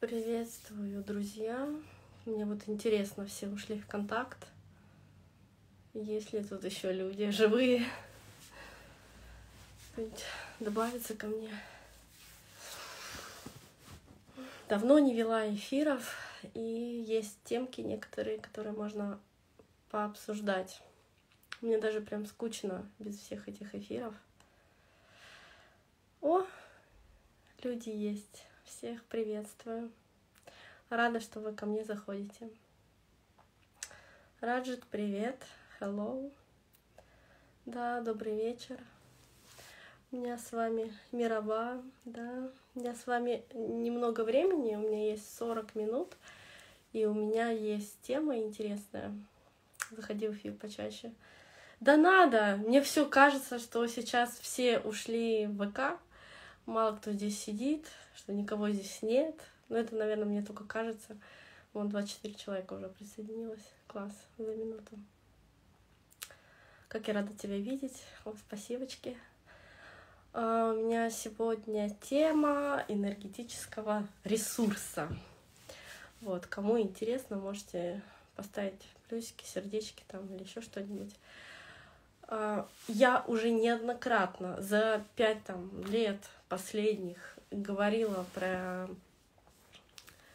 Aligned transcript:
Приветствую, 0.00 1.04
друзья. 1.04 1.68
Мне 2.24 2.46
вот 2.46 2.60
интересно, 2.68 3.26
все 3.26 3.48
ушли 3.48 3.78
в 3.78 3.86
контакт. 3.86 4.46
Есть 5.92 6.32
ли 6.32 6.42
тут 6.42 6.64
еще 6.64 6.90
люди 6.90 7.28
живые? 7.28 7.84
Добавиться 10.58 11.14
ко 11.14 11.26
мне. 11.26 11.54
Давно 14.70 14.98
не 14.98 15.14
вела 15.14 15.46
эфиров, 15.54 16.16
и 16.54 17.04
есть 17.06 17.36
темки 17.44 17.82
некоторые, 17.82 18.38
которые 18.38 18.72
можно 18.72 19.20
пообсуждать. 19.90 20.80
Мне 21.60 21.76
даже 21.76 22.00
прям 22.00 22.24
скучно 22.24 22.90
без 22.98 23.18
всех 23.18 23.48
этих 23.48 23.74
эфиров. 23.74 24.14
О, 26.22 26.46
люди 27.62 27.90
есть. 27.90 28.46
Всех 28.78 29.04
приветствую. 29.06 29.90
Рада, 30.90 31.18
что 31.18 31.40
вы 31.40 31.52
ко 31.52 31.66
мне 31.66 31.84
заходите. 31.84 32.48
Раджит, 34.40 34.84
привет. 34.86 35.42
Hello. 35.80 36.32
Да, 37.66 38.00
добрый 38.00 38.36
вечер. 38.36 38.78
У 40.12 40.16
меня 40.16 40.38
с 40.38 40.52
вами 40.52 40.94
Мирова, 41.10 41.82
да. 42.04 42.48
У 42.76 42.78
меня 42.78 42.94
с 42.94 43.08
вами 43.08 43.42
немного 43.54 44.22
времени, 44.22 44.76
у 44.76 44.88
меня 44.88 45.10
есть 45.10 45.36
40 45.36 45.74
минут, 45.74 46.16
и 46.92 47.04
у 47.06 47.12
меня 47.12 47.50
есть 47.50 48.00
тема 48.02 48.38
интересная. 48.38 49.12
Заходи 49.90 50.28
в 50.28 50.32
эфир 50.34 50.54
почаще. 50.54 51.12
Да 51.80 51.96
надо! 51.96 52.56
Мне 52.64 52.80
все 52.82 53.04
кажется, 53.04 53.58
что 53.58 53.84
сейчас 53.88 54.38
все 54.38 54.78
ушли 54.78 55.46
в 55.46 55.70
ВК, 55.70 56.00
мало 56.66 56.96
кто 56.96 57.10
здесь 57.10 57.38
сидит, 57.38 57.88
что 58.20 58.32
никого 58.32 58.70
здесь 58.70 59.02
нет. 59.02 59.34
Но 59.68 59.76
это, 59.76 59.94
наверное, 59.94 60.26
мне 60.26 60.42
только 60.42 60.64
кажется. 60.64 61.16
Вон 61.72 61.88
24 61.88 62.34
человека 62.34 62.74
уже 62.74 62.88
присоединилось. 62.88 63.64
Класс, 63.86 64.12
за 64.38 64.54
минуту. 64.54 64.98
Как 66.88 67.08
я 67.08 67.14
рада 67.14 67.32
тебя 67.34 67.56
видеть. 67.56 68.02
Спасибочки. 68.46 69.16
А, 70.32 70.72
у 70.72 70.76
меня 70.84 71.08
сегодня 71.10 71.90
тема 72.02 72.84
энергетического 72.88 74.06
ресурса. 74.24 75.08
Вот, 76.20 76.46
кому 76.46 76.78
интересно, 76.78 77.36
можете 77.36 78.02
поставить 78.36 78.86
плюсики, 79.08 79.44
сердечки 79.44 80.04
там 80.08 80.26
или 80.34 80.42
еще 80.42 80.60
что-нибудь. 80.60 81.14
А, 82.24 82.68
я 82.88 83.24
уже 83.26 83.50
неоднократно 83.50 84.60
за 84.60 85.04
пять 85.16 85.42
там, 85.44 85.70
лет 85.86 86.20
последних 86.48 87.38
говорила 87.50 88.26
про 88.34 88.88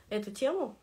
эту 0.09 0.31
тему. 0.31 0.75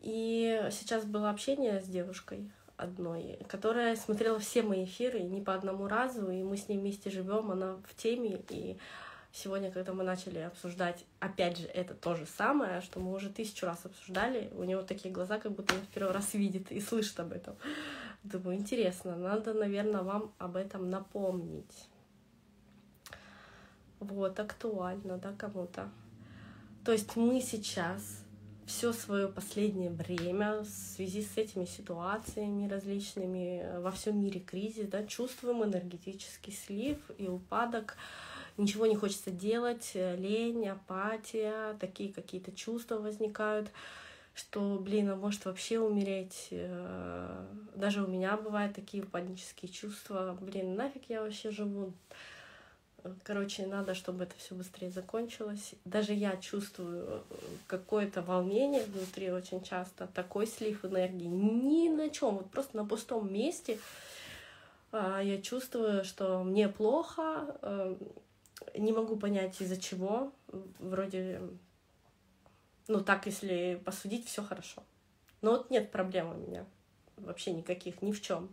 И 0.00 0.68
сейчас 0.70 1.04
было 1.04 1.30
общение 1.30 1.80
с 1.80 1.86
девушкой 1.86 2.50
одной, 2.76 3.38
которая 3.48 3.96
смотрела 3.96 4.38
все 4.38 4.62
мои 4.62 4.84
эфиры 4.84 5.20
не 5.20 5.42
по 5.42 5.54
одному 5.54 5.86
разу, 5.86 6.30
и 6.30 6.42
мы 6.42 6.56
с 6.56 6.68
ней 6.68 6.78
вместе 6.78 7.10
живем, 7.10 7.50
она 7.50 7.76
в 7.86 7.94
теме, 7.94 8.42
и 8.48 8.78
сегодня, 9.32 9.70
когда 9.70 9.92
мы 9.92 10.02
начали 10.02 10.38
обсуждать, 10.38 11.04
опять 11.18 11.58
же, 11.58 11.66
это 11.66 11.94
то 11.94 12.14
же 12.14 12.26
самое, 12.26 12.80
что 12.80 12.98
мы 13.00 13.12
уже 13.12 13.28
тысячу 13.28 13.66
раз 13.66 13.84
обсуждали, 13.84 14.50
у 14.56 14.64
него 14.64 14.82
такие 14.82 15.12
глаза, 15.12 15.38
как 15.38 15.52
будто 15.52 15.74
он 15.74 15.80
в 15.82 15.88
первый 15.88 16.12
раз 16.12 16.32
видит 16.32 16.72
и 16.72 16.80
слышит 16.80 17.20
об 17.20 17.32
этом. 17.32 17.54
Думаю, 18.22 18.56
интересно, 18.56 19.16
надо, 19.16 19.52
наверное, 19.54 20.02
вам 20.02 20.32
об 20.38 20.56
этом 20.56 20.90
напомнить. 20.90 21.89
Вот, 24.00 24.40
актуально, 24.40 25.18
да, 25.18 25.32
кому-то. 25.32 25.90
То 26.84 26.92
есть 26.92 27.16
мы 27.16 27.40
сейчас 27.40 28.24
все 28.70 28.92
свое 28.92 29.28
последнее 29.28 29.90
время 29.90 30.60
в 30.60 30.66
связи 30.66 31.22
с 31.22 31.36
этими 31.36 31.64
ситуациями 31.64 32.68
различными 32.68 33.60
э, 33.62 33.80
во 33.80 33.90
всем 33.90 34.22
мире 34.22 34.40
кризис, 34.40 34.86
да, 34.86 35.04
чувствуем 35.04 35.64
энергетический 35.64 36.52
слив 36.52 36.98
и 37.18 37.26
упадок. 37.26 37.96
Ничего 38.56 38.86
не 38.86 38.94
хочется 38.94 39.30
делать, 39.30 39.90
э, 39.94 40.16
лень, 40.16 40.68
апатия, 40.68 41.74
такие 41.80 42.12
какие-то 42.12 42.52
чувства 42.52 42.98
возникают, 42.98 43.70
что, 44.34 44.78
блин, 44.78 45.10
а 45.10 45.16
может 45.16 45.44
вообще 45.44 45.80
умереть. 45.80 46.48
Э, 46.52 47.44
даже 47.74 48.04
у 48.04 48.06
меня 48.06 48.36
бывают 48.36 48.74
такие 48.74 49.02
панические 49.02 49.70
чувства, 49.70 50.38
блин, 50.40 50.76
нафиг 50.76 51.02
я 51.08 51.22
вообще 51.22 51.50
живу. 51.50 51.92
Короче, 53.22 53.66
надо, 53.66 53.94
чтобы 53.94 54.24
это 54.24 54.34
все 54.36 54.54
быстрее 54.54 54.90
закончилось. 54.90 55.74
Даже 55.84 56.12
я 56.12 56.36
чувствую 56.36 57.06
э, 57.06 57.20
какое-то 57.66 58.22
волнение 58.22 58.84
внутри 58.84 59.30
очень 59.30 59.62
часто, 59.62 60.06
такой 60.08 60.46
слив 60.46 60.84
энергии. 60.84 61.26
Ни 61.26 61.88
на 61.88 62.10
чем, 62.10 62.36
вот 62.36 62.50
просто 62.50 62.76
на 62.76 62.84
пустом 62.84 63.32
месте 63.32 63.78
а, 64.92 65.20
я 65.20 65.40
чувствую, 65.40 66.04
что 66.04 66.42
мне 66.42 66.68
плохо, 66.68 67.56
э, 67.62 67.96
не 68.76 68.92
могу 68.92 69.16
понять 69.16 69.60
из-за 69.60 69.80
чего. 69.80 70.32
Вроде, 70.78 71.40
ну 72.88 73.00
так, 73.00 73.26
если 73.26 73.80
посудить, 73.84 74.26
все 74.26 74.42
хорошо. 74.42 74.82
Но 75.42 75.52
вот 75.52 75.70
нет 75.70 75.90
проблем 75.90 76.30
у 76.30 76.34
меня 76.34 76.66
вообще 77.16 77.52
никаких, 77.52 78.02
ни 78.02 78.12
в 78.12 78.20
чем. 78.20 78.52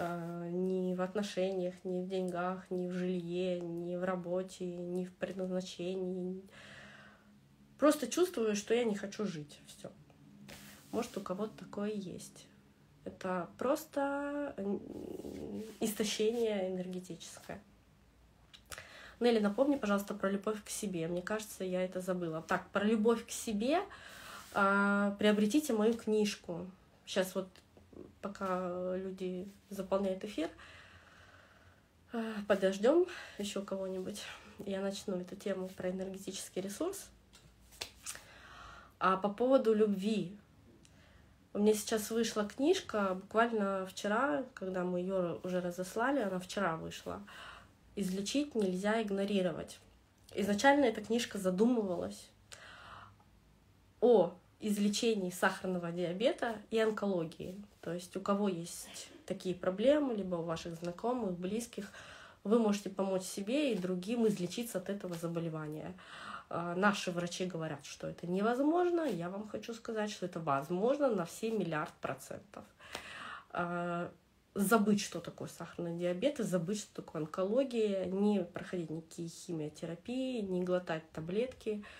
Э, 0.00 0.48
ни 0.52 0.94
в 0.94 1.02
отношениях, 1.02 1.74
ни 1.82 2.00
в 2.00 2.08
деньгах, 2.08 2.70
ни 2.70 2.86
в 2.88 2.92
жилье, 2.92 3.58
ни 3.58 3.96
в 3.96 4.04
работе, 4.04 4.64
ни 4.64 5.04
в 5.04 5.12
предназначении. 5.12 6.40
Просто 7.78 8.06
чувствую, 8.06 8.54
что 8.54 8.74
я 8.74 8.84
не 8.84 8.94
хочу 8.94 9.26
жить. 9.26 9.58
Все. 9.66 9.90
Может, 10.92 11.16
у 11.16 11.20
кого-то 11.20 11.58
такое 11.58 11.90
есть. 11.90 12.46
Это 13.04 13.48
просто 13.58 14.54
истощение 15.80 16.70
энергетическое. 16.70 17.60
Нелли, 19.18 19.40
напомни, 19.40 19.74
пожалуйста, 19.74 20.14
про 20.14 20.30
любовь 20.30 20.62
к 20.62 20.68
себе. 20.68 21.08
Мне 21.08 21.22
кажется, 21.22 21.64
я 21.64 21.82
это 21.82 22.00
забыла. 22.00 22.40
Так, 22.40 22.68
про 22.68 22.84
любовь 22.84 23.26
к 23.26 23.30
себе 23.30 23.80
а, 24.54 25.16
приобретите 25.18 25.72
мою 25.72 25.94
книжку. 25.94 26.70
Сейчас 27.04 27.34
вот 27.34 27.48
пока 28.20 28.96
люди 28.96 29.48
заполняют 29.70 30.24
эфир. 30.24 30.50
Э, 32.12 32.34
подождем 32.46 33.06
еще 33.38 33.62
кого-нибудь. 33.62 34.22
Я 34.66 34.80
начну 34.80 35.16
эту 35.16 35.36
тему 35.36 35.68
про 35.68 35.90
энергетический 35.90 36.62
ресурс. 36.62 37.08
А 38.98 39.16
по 39.16 39.28
поводу 39.28 39.74
любви. 39.74 40.36
У 41.54 41.60
меня 41.60 41.74
сейчас 41.74 42.10
вышла 42.10 42.44
книжка, 42.44 43.14
буквально 43.14 43.86
вчера, 43.86 44.44
когда 44.54 44.84
мы 44.84 45.00
ее 45.00 45.40
уже 45.42 45.60
разослали, 45.60 46.20
она 46.20 46.38
вчера 46.38 46.76
вышла. 46.76 47.22
«Излечить 47.96 48.54
нельзя 48.54 49.02
игнорировать». 49.02 49.78
Изначально 50.34 50.84
эта 50.84 51.02
книжка 51.02 51.38
задумывалась 51.38 52.28
о 54.00 54.34
излечении 54.60 55.30
сахарного 55.30 55.92
диабета 55.92 56.56
и 56.70 56.78
онкологии. 56.78 57.54
То 57.80 57.92
есть 57.92 58.16
у 58.16 58.20
кого 58.20 58.48
есть 58.48 59.08
такие 59.26 59.54
проблемы, 59.54 60.14
либо 60.14 60.36
у 60.36 60.42
ваших 60.42 60.74
знакомых, 60.76 61.38
близких, 61.38 61.90
вы 62.44 62.58
можете 62.58 62.90
помочь 62.90 63.22
себе 63.22 63.72
и 63.72 63.78
другим 63.78 64.26
излечиться 64.26 64.78
от 64.78 64.88
этого 64.88 65.14
заболевания. 65.14 65.94
А, 66.50 66.74
наши 66.74 67.10
врачи 67.10 67.44
говорят, 67.44 67.84
что 67.84 68.08
это 68.08 68.26
невозможно. 68.26 69.02
Я 69.02 69.28
вам 69.28 69.48
хочу 69.48 69.74
сказать, 69.74 70.10
что 70.10 70.26
это 70.26 70.40
возможно 70.40 71.08
на 71.08 71.24
все 71.24 71.50
миллиард 71.50 71.92
процентов. 72.00 72.64
А, 73.50 74.10
забыть, 74.54 75.02
что 75.02 75.20
такое 75.20 75.48
сахарный 75.48 75.96
диабет, 75.96 76.40
и 76.40 76.42
забыть, 76.42 76.80
что 76.80 77.02
такое 77.02 77.22
онкология, 77.22 78.06
не 78.06 78.42
проходить 78.42 78.90
никакие 78.90 79.28
химиотерапии, 79.28 80.40
не 80.40 80.64
глотать 80.64 81.08
таблетки– 81.12 81.84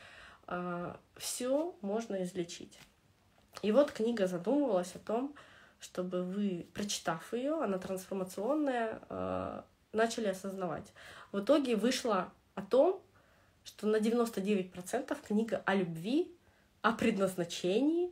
все 1.17 1.77
можно 1.83 2.23
излечить. 2.23 2.79
И 3.62 3.73
вот 3.73 3.93
книга 3.93 4.27
задумывалась 4.27 4.95
о 4.95 4.99
том, 4.99 5.35
чтобы 5.81 6.23
вы, 6.23 6.67
прочитав 6.75 7.33
ее, 7.33 7.62
она 7.62 7.79
трансформационная, 7.79 9.00
а, 9.09 9.65
начали 9.93 10.29
осознавать. 10.29 10.93
В 11.33 11.41
итоге 11.41 11.77
вышло 11.77 12.33
о 12.55 12.62
том, 12.62 13.03
что 13.65 13.87
на 13.87 13.97
99% 13.97 15.17
книга 15.27 15.62
о 15.67 15.75
любви, 15.75 16.35
о 16.83 16.93
предназначении, 16.93 18.11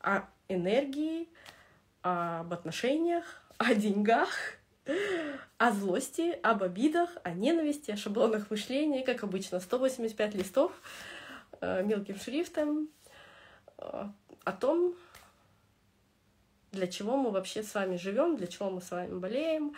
о 0.00 0.22
энергии, 0.48 1.28
об 2.02 2.52
отношениях, 2.52 3.42
о 3.58 3.74
деньгах, 3.74 4.30
о 5.58 5.72
злости, 5.72 6.38
об 6.42 6.62
обидах, 6.62 7.10
о 7.24 7.30
ненависти, 7.32 7.90
о 7.90 7.96
шаблонах 7.96 8.50
мышления, 8.50 9.04
как 9.04 9.24
обычно, 9.24 9.60
185 9.60 10.34
листов 10.34 10.72
мелким 11.60 12.18
шрифтом 12.18 12.88
э, 13.78 14.08
о 14.44 14.52
том, 14.52 14.94
для 16.72 16.86
чего 16.86 17.16
мы 17.16 17.30
вообще 17.30 17.62
с 17.62 17.74
вами 17.74 17.96
живем, 17.96 18.36
для 18.36 18.46
чего 18.46 18.70
мы 18.70 18.80
с 18.80 18.90
вами 18.90 19.18
болеем, 19.18 19.74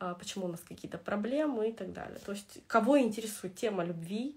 э, 0.00 0.14
почему 0.18 0.46
у 0.46 0.48
нас 0.48 0.60
какие-то 0.60 0.98
проблемы 0.98 1.70
и 1.70 1.72
так 1.72 1.92
далее. 1.92 2.18
То 2.24 2.32
есть 2.32 2.60
кого 2.66 3.00
интересует 3.00 3.56
тема 3.56 3.84
любви, 3.84 4.36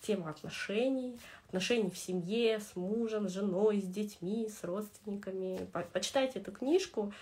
тема 0.00 0.30
отношений, 0.30 1.18
отношений 1.48 1.90
в 1.90 1.98
семье, 1.98 2.60
с 2.60 2.76
мужем, 2.76 3.28
с 3.28 3.32
женой, 3.32 3.80
с 3.80 3.84
детьми, 3.84 4.48
с 4.48 4.62
родственниками. 4.64 5.68
Почитайте 5.92 6.38
эту 6.38 6.52
книжку. 6.52 7.12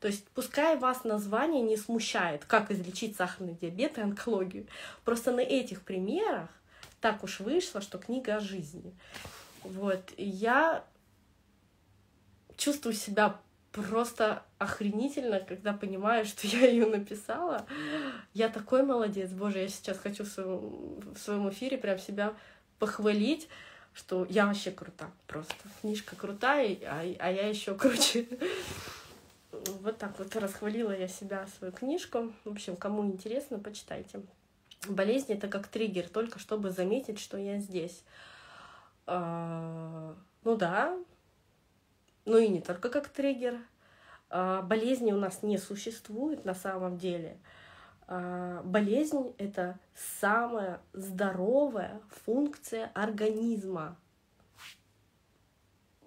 То 0.00 0.08
есть 0.08 0.26
пускай 0.34 0.76
вас 0.76 1.04
название 1.04 1.62
не 1.62 1.76
смущает, 1.76 2.44
как 2.44 2.70
излечить 2.70 3.16
сахарный 3.16 3.54
диабет 3.54 3.96
и 3.96 4.02
онкологию. 4.02 4.66
Просто 5.04 5.32
на 5.32 5.40
этих 5.40 5.82
примерах 5.82 6.50
так 7.06 7.22
уж 7.22 7.38
вышло, 7.38 7.80
что 7.80 7.98
книга 7.98 8.34
о 8.34 8.40
жизни. 8.40 8.92
Вот. 9.62 10.00
И 10.16 10.24
я 10.24 10.84
чувствую 12.56 12.94
себя 12.94 13.38
просто 13.70 14.42
охренительно, 14.58 15.38
когда 15.38 15.72
понимаю, 15.72 16.24
что 16.24 16.48
я 16.48 16.66
ее 16.66 16.86
написала. 16.86 17.64
Я 18.34 18.48
такой 18.48 18.82
молодец, 18.82 19.30
боже, 19.30 19.60
я 19.60 19.68
сейчас 19.68 19.98
хочу 19.98 20.24
в 20.24 20.26
своем, 20.26 20.58
в 21.14 21.16
своем 21.16 21.48
эфире 21.50 21.78
прям 21.78 21.96
себя 22.00 22.34
похвалить, 22.80 23.48
что 23.94 24.26
я 24.28 24.46
вообще 24.46 24.72
крута, 24.72 25.08
просто 25.28 25.54
книжка 25.80 26.16
крутая, 26.16 26.76
а, 26.86 27.02
а 27.20 27.30
я 27.30 27.48
еще 27.48 27.76
круче. 27.76 28.26
Вот 29.52 29.96
так 29.98 30.18
вот 30.18 30.34
расхвалила 30.34 30.90
я 30.90 31.06
себя, 31.06 31.46
свою 31.56 31.72
книжку. 31.72 32.32
В 32.44 32.50
общем, 32.50 32.74
кому 32.74 33.06
интересно, 33.06 33.60
почитайте. 33.60 34.22
Болезнь 34.88 35.32
это 35.32 35.48
как 35.48 35.68
триггер, 35.68 36.08
только 36.08 36.38
чтобы 36.38 36.70
заметить, 36.70 37.18
что 37.18 37.36
я 37.36 37.58
здесь. 37.58 38.04
А, 39.06 40.14
ну 40.44 40.56
да, 40.56 40.96
ну 42.24 42.38
и 42.38 42.48
не 42.48 42.60
только 42.60 42.88
как 42.90 43.08
триггер. 43.08 43.58
А, 44.28 44.62
болезни 44.62 45.12
у 45.12 45.18
нас 45.18 45.42
не 45.42 45.58
существует 45.58 46.44
на 46.44 46.54
самом 46.54 46.98
деле. 46.98 47.38
А, 48.08 48.62
болезнь— 48.62 49.34
это 49.38 49.78
самая 49.94 50.80
здоровая 50.92 52.00
функция 52.24 52.90
организма. 52.94 53.96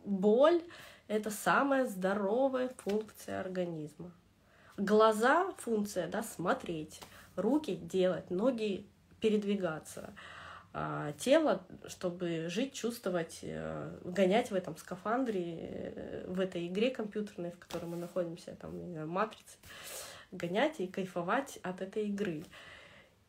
Боль— 0.06 0.62
это 1.08 1.30
самая 1.32 1.86
здоровая 1.86 2.70
функция 2.78 3.40
организма. 3.40 4.12
Глаза— 4.78 5.52
функция, 5.58 6.08
да, 6.08 6.24
смотреть, 6.24 7.02
руки— 7.42 7.76
делать, 7.82 8.30
ноги— 8.30 8.86
передвигаться— 9.20 10.14
а, 10.72 11.14
тело, 11.14 11.64
чтобы 11.88 12.48
жить, 12.48 12.74
чувствовать, 12.74 13.40
э, 13.42 14.00
гонять 14.04 14.52
в 14.52 14.56
этом 14.56 14.78
скафандре, 14.78 15.58
э, 15.58 16.26
в 16.28 16.40
этой 16.40 16.68
игре 16.68 16.92
компьютерной, 16.92 17.52
в 17.52 17.58
которой 17.58 17.86
мы 17.86 17.98
находимся, 17.98 18.56
там, 18.56 18.78
не 18.78 18.92
знаю, 18.92 19.08
матрицы, 19.08 19.58
гонять 20.32 20.80
и 20.80 20.86
кайфовать 20.86 21.58
от 21.64 21.82
этой 21.82 22.08
игры. 22.10 22.44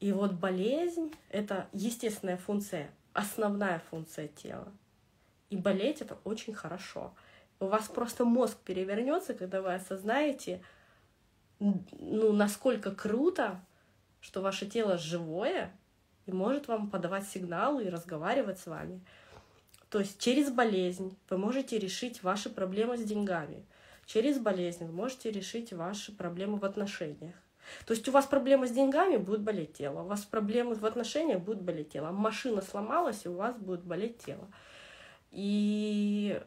И 0.01 0.13
вот 0.13 0.35
болезнь— 0.35 1.15
это 1.31 1.67
естественная 1.73 2.37
функция, 2.37 2.91
основная 3.15 3.83
функция 3.91 4.29
тела. 4.29 4.71
И 5.49 5.57
болеть— 5.57 6.01
это 6.03 6.19
очень 6.25 6.53
хорошо. 6.53 7.15
У 7.59 7.67
вас 7.69 7.89
просто 7.89 8.27
мозг 8.27 8.59
перевернется, 8.59 9.33
когда 9.33 9.63
вы 9.63 9.73
осознаете, 9.73 10.63
ну, 11.59 12.33
насколько 12.33 12.95
круто, 12.95 13.63
что 14.21 14.41
ваше 14.41 14.67
тело 14.67 14.99
живое, 14.99 15.73
и 16.27 16.33
может 16.33 16.69
вам 16.69 16.91
подавать 16.91 17.27
сигналы 17.27 17.85
и 17.85 17.91
разговаривать 17.91 18.59
с 18.59 18.67
вами. 18.67 19.01
То 19.89 19.99
есть 19.99 20.21
через 20.21 20.51
болезнь 20.51 21.17
вы 21.29 21.39
можете 21.39 21.79
решить 21.79 22.23
ваши 22.23 22.49
проблемы 22.49 22.97
с 22.97 23.03
деньгами. 23.03 23.65
Через 24.07 24.39
болезнь 24.39 24.85
вы 24.85 24.93
можете 24.93 25.31
решить 25.31 25.73
ваши 25.73 26.13
проблемы 26.13 26.59
в 26.59 26.65
отношениях. 26.65 27.35
То 27.87 27.95
есть 27.95 28.09
у 28.09 28.13
вас 28.13 28.27
проблемы 28.27 28.67
с 28.67 28.71
деньгами, 28.71 29.17
будет 29.17 29.43
болеть 29.43 29.75
тело. 29.75 30.03
У 30.03 30.07
вас 30.07 30.23
проблемы 30.23 30.75
в 30.75 30.87
отношениях, 30.87 31.41
будет 31.41 31.61
болеть 31.61 31.91
тело. 31.91 32.11
Машина 32.11 32.63
сломалась, 32.63 33.25
и 33.25 33.29
у 33.29 33.35
вас 33.35 33.57
будет 33.57 33.83
болеть 33.83 34.19
тело. 34.19 34.49
И 35.31 36.41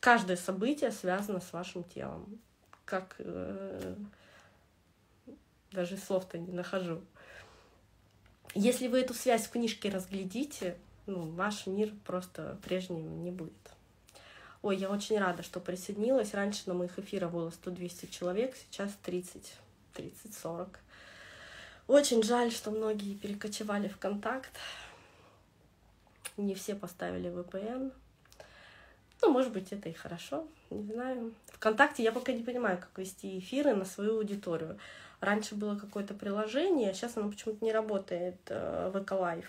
каждое 0.00 0.36
событие 0.36 0.90
связано 0.90 1.40
с 1.40 1.52
вашим 1.52 1.84
телом. 1.84 2.38
Как 2.84 3.16
э, 3.18 3.94
даже 5.72 5.96
слов-то 5.96 6.38
не 6.38 6.52
нахожу. 6.52 7.00
Если 8.54 8.88
вы 8.88 9.00
эту 9.00 9.14
связь 9.14 9.46
в 9.46 9.50
книжке 9.50 9.88
разглядите, 9.88 10.76
ну, 11.06 11.22
ваш 11.30 11.66
мир 11.66 11.92
просто 12.04 12.58
прежним 12.64 13.24
не 13.24 13.30
будет. 13.30 13.52
Ой, 14.62 14.76
я 14.76 14.90
очень 14.90 15.18
рада, 15.18 15.42
что 15.42 15.58
присоединилась. 15.58 16.34
Раньше 16.34 16.62
на 16.66 16.74
моих 16.74 16.98
эфирах 16.98 17.32
было 17.32 17.50
100-200 17.50 18.10
человек, 18.10 18.54
сейчас 18.56 18.92
30, 19.02 19.54
30-40. 19.94 20.68
Очень 21.88 22.22
жаль, 22.22 22.52
что 22.52 22.70
многие 22.70 23.14
перекочевали 23.14 23.88
в 23.88 23.98
контакт. 23.98 24.52
Не 26.36 26.54
все 26.54 26.74
поставили 26.74 27.30
VPN. 27.30 27.92
Ну, 29.20 29.30
может 29.30 29.52
быть, 29.52 29.72
это 29.72 29.88
и 29.88 29.92
хорошо, 29.92 30.46
не 30.70 30.84
знаю. 30.92 31.34
Вконтакте 31.46 32.02
я 32.02 32.12
пока 32.12 32.32
не 32.32 32.42
понимаю, 32.42 32.78
как 32.78 32.96
вести 32.98 33.38
эфиры 33.38 33.74
на 33.74 33.84
свою 33.84 34.18
аудиторию. 34.18 34.78
Раньше 35.22 35.54
было 35.54 35.76
какое-то 35.76 36.14
приложение, 36.14 36.90
а 36.90 36.94
сейчас 36.94 37.16
оно 37.16 37.30
почему-то 37.30 37.64
не 37.64 37.72
работает, 37.72 38.34
э, 38.48 38.90
VK 38.92 39.20
Live. 39.20 39.46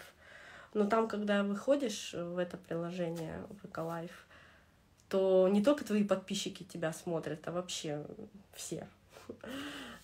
Но 0.75 0.85
там, 0.85 1.07
когда 1.07 1.41
выходишь 1.41 2.13
в 2.13 2.37
это 2.37 2.57
приложение 2.57 3.41
VK 3.63 3.77
Live, 3.77 4.11
то 5.09 5.49
не 5.51 5.63
только 5.63 5.83
твои 5.83 6.03
подписчики 6.03 6.61
тебя 6.61 6.93
смотрят, 6.93 7.47
а 7.47 7.51
вообще 7.51 8.05
все. 8.53 8.87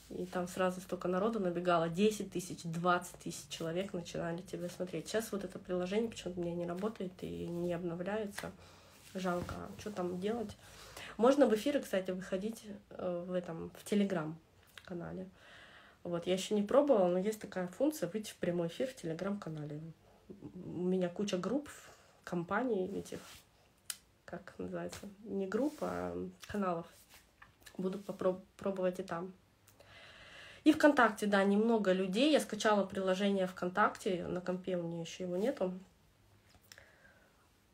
И 0.10 0.26
там 0.26 0.48
сразу 0.48 0.82
столько 0.82 1.08
народу 1.08 1.40
набегало, 1.40 1.88
10 1.88 2.32
тысяч, 2.32 2.64
20 2.64 3.20
тысяч 3.20 3.48
человек 3.50 3.94
начинали 3.94 4.42
тебя 4.42 4.70
смотреть. 4.70 5.08
Сейчас 5.08 5.32
вот 5.32 5.44
это 5.44 5.60
приложение 5.60 6.10
почему-то 6.10 6.40
у 6.40 6.44
меня 6.44 6.56
не 6.56 6.66
работает 6.66 7.12
и 7.22 7.46
не 7.46 7.74
обновляется. 7.74 8.52
Жалко. 9.14 9.54
А 9.54 9.80
что 9.80 9.92
там 9.92 10.20
делать? 10.20 10.58
Можно 11.18 11.46
в 11.46 11.54
эфиры, 11.54 11.80
кстати, 11.80 12.10
выходить 12.10 12.64
э, 12.90 13.24
в 13.28 13.34
этом, 13.34 13.70
в 13.78 13.86
Телеграм-канале. 13.88 15.28
Вот, 16.04 16.28
я 16.28 16.34
еще 16.34 16.56
не 16.56 16.64
пробовала, 16.64 17.08
но 17.08 17.20
есть 17.20 17.42
такая 17.42 17.68
функция 17.68 18.10
выйти 18.10 18.32
в 18.32 18.36
прямой 18.36 18.68
эфир 18.68 18.88
в 18.88 18.96
телеграм-канале. 18.96 19.82
У 20.66 20.82
меня 20.84 21.10
куча 21.10 21.38
групп, 21.38 21.70
компаний 22.24 22.88
этих, 22.98 23.20
как 24.26 24.54
называется, 24.58 25.10
не 25.24 25.48
групп, 25.48 25.78
а 25.82 26.16
каналов. 26.48 26.88
Буду 27.78 28.00
попробовать 28.00 29.00
и 29.00 29.04
там. 29.04 29.34
И 30.64 30.74
ВКонтакте, 30.74 31.26
да, 31.26 31.44
немного 31.44 31.94
людей. 31.94 32.32
Я 32.32 32.40
скачала 32.40 32.86
приложение 32.86 33.48
ВКонтакте, 33.48 34.28
на 34.28 34.42
компе 34.42 34.78
у 34.78 34.84
меня 34.84 35.02
еще 35.02 35.24
его 35.24 35.38
нету. 35.38 35.74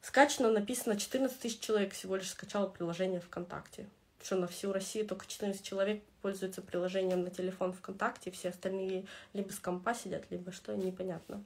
Скачано, 0.01 0.51
написано 0.51 0.97
14 0.97 1.39
тысяч 1.39 1.59
человек 1.59 1.93
всего 1.93 2.15
лишь 2.15 2.29
скачало 2.29 2.67
приложение 2.67 3.19
ВКонтакте 3.19 3.89
что 4.25 4.35
на 4.35 4.47
всю 4.47 4.73
Россию 4.73 5.05
только 5.05 5.27
14 5.27 5.61
человек 5.63 6.03
пользуются 6.23 6.63
приложением 6.63 7.21
на 7.21 7.29
телефон 7.29 7.73
ВКонтакте, 7.73 8.31
все 8.31 8.49
остальные 8.49 9.05
либо 9.33 9.51
с 9.51 9.59
компа 9.59 9.93
сидят, 9.93 10.23
либо 10.31 10.51
что, 10.51 10.75
непонятно. 10.75 11.43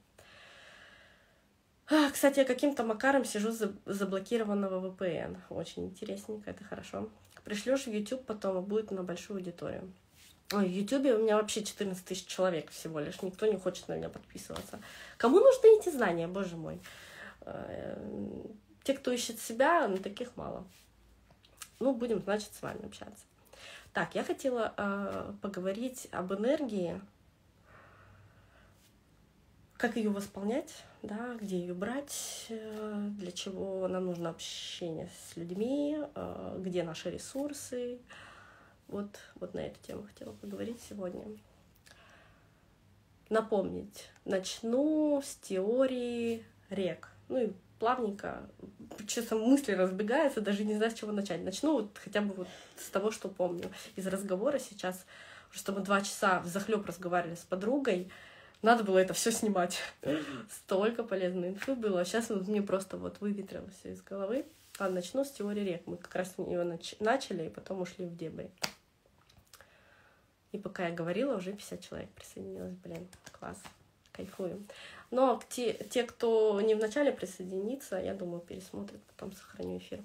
А, 1.89 2.09
кстати, 2.09 2.39
я 2.39 2.45
каким-то 2.45 2.83
макаром 2.83 3.25
сижу 3.25 3.51
за 3.51 3.73
заблокированного 3.85 4.89
VPN. 4.91 5.37
Очень 5.49 5.87
интересненько, 5.87 6.51
это 6.51 6.63
хорошо. 6.63 7.09
Пришлешь 7.43 7.85
в 7.85 7.91
YouTube 7.91 8.25
потом, 8.25 8.59
и 8.59 8.65
будет 8.65 8.91
на 8.91 9.03
большую 9.03 9.37
аудиторию. 9.37 9.91
Ой, 10.53 10.65
в 10.65 10.71
YouTube 10.71 11.19
у 11.19 11.23
меня 11.23 11.35
вообще 11.35 11.63
14 11.63 12.05
тысяч 12.05 12.27
человек 12.27 12.69
всего 12.69 12.99
лишь. 12.99 13.21
Никто 13.21 13.45
не 13.45 13.57
хочет 13.57 13.89
на 13.89 13.97
меня 13.97 14.07
подписываться. 14.07 14.79
Кому 15.17 15.39
нужны 15.39 15.79
эти 15.79 15.89
знания, 15.89 16.27
боже 16.27 16.55
мой? 16.55 16.79
Э, 17.41 17.97
те, 18.83 18.93
кто 18.93 19.11
ищет 19.11 19.39
себя, 19.39 19.87
на 19.87 19.97
таких 19.97 20.37
мало. 20.37 20.65
Ну, 21.79 21.93
будем, 21.93 22.21
значит, 22.21 22.53
с 22.53 22.61
вами 22.61 22.85
общаться. 22.85 23.23
Так, 23.93 24.13
я 24.13 24.23
хотела 24.23 24.73
э, 24.77 25.33
поговорить 25.41 26.07
об 26.11 26.33
энергии, 26.33 27.01
как 29.77 29.95
ее 29.95 30.09
восполнять, 30.09 30.83
да, 31.01 31.35
где 31.35 31.57
ее 31.57 31.73
брать, 31.73 32.47
э, 32.49 33.07
для 33.17 33.31
чего 33.31 33.87
нам 33.87 34.05
нужно 34.05 34.29
общение 34.29 35.09
с 35.09 35.37
людьми, 35.37 35.97
э, 36.15 36.57
где 36.59 36.83
наши 36.83 37.09
ресурсы. 37.09 37.99
Вот, 38.89 39.09
вот 39.35 39.53
на 39.53 39.59
эту 39.59 39.79
тему 39.81 40.03
хотела 40.03 40.33
поговорить 40.33 40.81
сегодня. 40.87 41.23
Напомнить. 43.29 44.09
Начну 44.25 45.21
с 45.23 45.35
теории 45.35 46.43
рек. 46.69 47.09
Ну 47.29 47.37
и 47.37 47.51
плавненько, 47.79 48.49
честно, 49.07 49.37
мысли 49.37 49.71
разбегаются, 49.71 50.41
даже 50.41 50.65
не 50.65 50.75
знаю, 50.75 50.91
с 50.91 50.95
чего 50.95 51.11
начать. 51.11 51.41
Начну 51.43 51.73
вот 51.73 51.97
хотя 51.97 52.21
бы 52.21 52.33
вот 52.33 52.47
с 52.77 52.89
того, 52.89 53.11
что 53.11 53.29
помню 53.29 53.71
из 53.95 54.05
разговора 54.05 54.59
сейчас, 54.59 55.05
что 55.51 55.71
мы 55.71 55.81
два 55.81 56.01
часа 56.01 56.41
в 56.41 56.47
захлеб 56.47 56.85
разговаривали 56.85 57.35
с 57.35 57.45
подругой, 57.45 58.11
надо 58.61 58.83
было 58.83 58.97
это 58.97 59.13
все 59.13 59.31
снимать. 59.31 59.79
Столько 60.49 61.03
полезной 61.03 61.49
инфы 61.49 61.75
было. 61.75 62.03
Сейчас 62.03 62.29
вот 62.29 62.47
мне 62.47 62.61
просто 62.61 62.97
вот 62.97 63.21
выветрилось 63.21 63.73
все 63.79 63.93
из 63.93 64.01
головы. 64.01 64.45
Ладно, 64.79 64.95
начну 64.95 65.23
с 65.23 65.31
теории 65.31 65.61
рек. 65.61 65.83
Мы 65.85 65.97
как 65.97 66.13
раз 66.15 66.33
ее 66.37 66.63
нач- 66.63 66.97
начали, 66.99 67.45
и 67.45 67.49
потом 67.49 67.81
ушли 67.81 68.05
в 68.05 68.17
дебри. 68.17 68.51
И 70.51 70.57
пока 70.57 70.87
я 70.87 70.93
говорила, 70.93 71.37
уже 71.37 71.53
50 71.53 71.81
человек 71.81 72.09
присоединилось. 72.09 72.73
Блин, 72.83 73.07
класс. 73.31 73.57
Кайфую. 74.11 74.61
Но 75.11 75.41
те, 75.49 75.73
те, 75.73 76.03
кто 76.03 76.61
не 76.61 76.75
вначале 76.75 77.11
присоединится, 77.11 77.97
я 77.97 78.13
думаю, 78.13 78.41
пересмотрят, 78.41 79.01
потом 79.03 79.31
сохраню 79.33 79.77
эфир. 79.77 80.03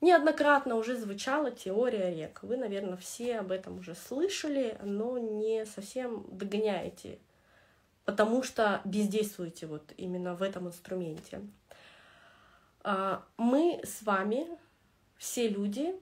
Неоднократно 0.00 0.76
уже 0.76 0.96
звучала 0.96 1.50
теория 1.50 2.14
рек. 2.14 2.40
Вы, 2.42 2.56
наверное, 2.56 2.96
все 2.96 3.38
об 3.38 3.50
этом 3.50 3.78
уже 3.78 3.94
слышали, 3.94 4.78
но 4.82 5.18
не 5.18 5.66
совсем 5.66 6.24
догоняете, 6.30 7.18
потому 8.04 8.44
что 8.44 8.80
бездействуете 8.84 9.66
вот 9.66 9.92
именно 9.96 10.34
в 10.34 10.42
этом 10.42 10.68
инструменте. 10.68 11.40
А, 12.84 13.24
мы 13.36 13.80
с 13.82 14.02
вами, 14.02 14.46
все 15.16 15.48
люди, 15.48 15.94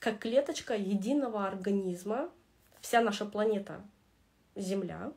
как 0.00 0.18
клеточка 0.18 0.74
единого 0.74 1.46
организма, 1.46 2.30
вся 2.80 3.00
наша 3.00 3.24
планета 3.24 3.82
Земля, 4.56 5.12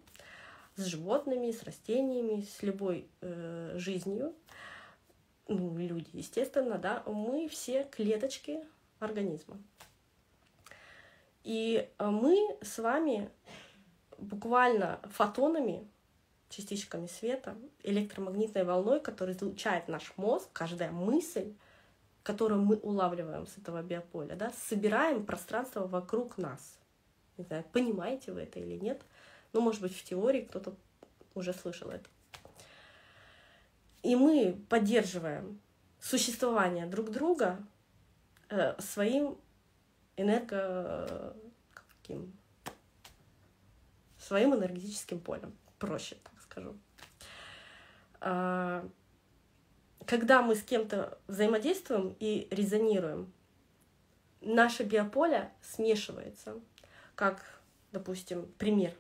с 0.76 0.86
животными, 0.86 1.52
с 1.52 1.64
растениями, 1.64 2.42
с 2.42 2.64
любой 2.64 3.08
э, 3.22 3.74
жизнью, 3.78 4.34
ну, 5.48 5.78
люди, 5.78 6.10
естественно, 6.14 6.78
да, 6.78 7.04
мы 7.06 7.48
все 7.50 7.84
клеточки 7.86 8.60
организма. 9.00 9.58
И 11.44 11.90
э, 11.98 12.06
мы 12.06 12.38
с 12.62 12.78
вами 12.80 13.30
буквально 14.18 15.00
фотонами, 15.12 15.88
частичками 16.50 17.08
света, 17.08 17.56
электромагнитной 17.84 18.64
волной, 18.64 19.00
которая 19.00 19.36
излучает 19.36 19.88
наш 19.88 20.14
мозг, 20.18 20.50
каждая 20.54 20.92
мысль, 20.92 21.54
которую 22.24 22.62
мы 22.62 22.76
улавливаем 22.76 23.48
с 23.48 23.58
этого 23.58 23.82
биополя, 23.82 24.36
да, 24.36 24.52
собираем 24.52 25.26
пространство 25.26 25.88
вокруг 25.88 26.38
нас. 26.38 26.78
Не 27.38 27.46
знаю, 27.46 27.66
понимаете 27.72 28.32
вы 28.32 28.42
это 28.42 28.60
или 28.60 28.76
нет. 28.76 29.02
Ну, 29.54 29.62
может 29.62 29.82
быть, 29.82 29.96
в 29.96 30.04
теории 30.04 30.42
кто-то 30.42 30.76
уже 31.34 31.54
слышал 31.54 31.90
это. 31.90 32.10
И 34.04 34.16
мы 34.16 34.60
поддерживаем 34.70 35.60
существование 36.00 36.86
друг 36.86 37.12
друга 37.12 37.60
э, 38.50 38.80
своим 38.80 39.38
энерго... 40.18 41.36
Каким? 41.74 42.34
своим 44.32 44.56
энергетическим 44.56 45.20
полем, 45.20 45.54
проще 45.78 46.16
так 46.24 46.34
скажу. 46.42 46.78
А, 48.22 48.88
когда 50.06 50.42
мы 50.42 50.56
с 50.56 50.64
кем-то 50.64 51.18
взаимодействуем 51.28 52.16
и 52.20 52.48
резонируем, 52.52 53.34
наше 54.40 54.84
биополе 54.84 55.52
смешивается. 55.62 56.60
Как, 57.16 57.44
допустим, 57.92 58.46
пример. 58.58 58.94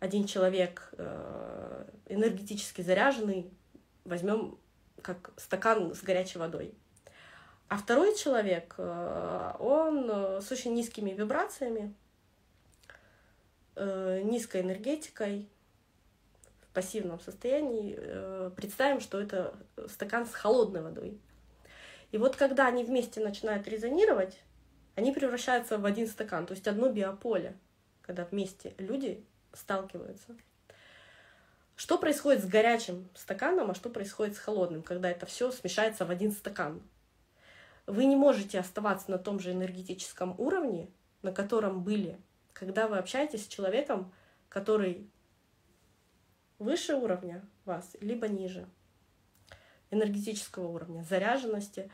Один 0.00 0.26
человек 0.26 0.88
э, 0.96 1.84
энергетически 2.06 2.80
заряженный, 2.80 3.52
возьмем 4.04 4.58
как 5.02 5.30
стакан 5.36 5.94
с 5.94 6.02
горячей 6.02 6.38
водой. 6.38 6.74
А 7.68 7.76
второй 7.76 8.16
человек, 8.16 8.74
э, 8.78 9.52
он 9.58 10.10
э, 10.10 10.40
с 10.40 10.50
очень 10.50 10.74
низкими 10.74 11.10
вибрациями, 11.10 11.94
низкой 13.76 14.60
энергетикой, 14.60 15.48
в 16.60 16.74
пассивном 16.74 17.18
состоянии. 17.20 18.50
Представим, 18.50 19.00
что 19.00 19.18
это 19.18 19.54
стакан 19.88 20.26
с 20.26 20.34
холодной 20.34 20.82
водой. 20.82 21.18
И 22.12 22.18
вот 22.18 22.36
когда 22.36 22.66
они 22.66 22.84
вместе 22.84 23.20
начинают 23.20 23.66
резонировать, 23.68 24.38
они 24.96 25.12
превращаются 25.12 25.78
в 25.78 25.86
один 25.86 26.08
стакан, 26.08 26.44
то 26.44 26.52
есть 26.52 26.66
одно 26.68 26.90
биополе, 26.90 27.56
когда 28.02 28.26
вместе 28.26 28.74
люди 28.76 29.24
сталкиваются. 29.52 30.36
Что 31.76 31.96
происходит 31.96 32.42
с 32.42 32.46
горячим 32.46 33.08
стаканом, 33.14 33.70
а 33.70 33.74
что 33.74 33.88
происходит 33.88 34.36
с 34.36 34.38
холодным, 34.38 34.82
когда 34.82 35.10
это 35.10 35.24
все 35.24 35.50
смешается 35.50 36.04
в 36.04 36.10
один 36.10 36.32
стакан? 36.32 36.82
Вы 37.86 38.04
не 38.04 38.16
можете 38.16 38.60
оставаться 38.60 39.10
на 39.10 39.18
том 39.18 39.40
же 39.40 39.52
энергетическом 39.52 40.34
уровне, 40.38 40.90
на 41.22 41.32
котором 41.32 41.82
были, 41.82 42.20
когда 42.52 42.86
вы 42.86 42.98
общаетесь 42.98 43.44
с 43.44 43.48
человеком, 43.48 44.12
который 44.50 45.10
выше 46.58 46.94
уровня 46.94 47.42
вас, 47.64 47.96
либо 48.00 48.28
ниже 48.28 48.68
энергетического 49.90 50.68
уровня, 50.68 51.02
заряженности, 51.02 51.90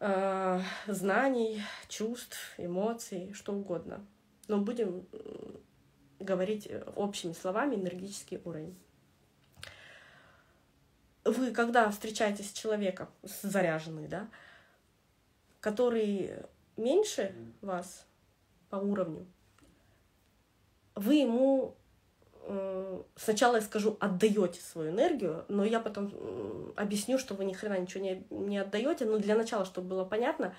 э, 0.00 0.60
знаний, 0.88 1.62
чувств, 1.88 2.36
эмоций, 2.58 3.32
что 3.32 3.52
угодно. 3.52 4.04
Но 4.48 4.58
будем 4.58 5.06
говорить 6.22 6.66
э, 6.68 6.82
общими 6.96 7.32
словами 7.32 7.76
энергетический 7.76 8.40
уровень. 8.44 8.76
Вы, 11.24 11.52
когда 11.52 11.90
встречаетесь 11.90 12.50
с 12.50 12.52
человеком, 12.52 13.08
с 13.22 13.42
заряженный, 13.42 14.08
да, 14.08 14.28
который 15.60 16.32
меньше 16.76 17.34
вас 17.60 18.06
по 18.70 18.76
уровню, 18.76 19.26
вы 20.94 21.14
ему 21.14 21.76
э, 22.42 23.02
сначала 23.16 23.56
я 23.56 23.62
скажу, 23.62 23.96
отдаете 24.00 24.60
свою 24.60 24.90
энергию, 24.90 25.44
но 25.48 25.64
я 25.64 25.80
потом 25.80 26.72
объясню, 26.76 27.18
что 27.18 27.34
вы 27.34 27.44
ни 27.44 27.52
хрена 27.52 27.78
ничего 27.78 28.02
не, 28.02 28.26
не 28.30 28.58
отдаете. 28.58 29.04
Но 29.04 29.18
для 29.18 29.36
начала, 29.36 29.64
чтобы 29.64 29.88
было 29.88 30.04
понятно, 30.04 30.54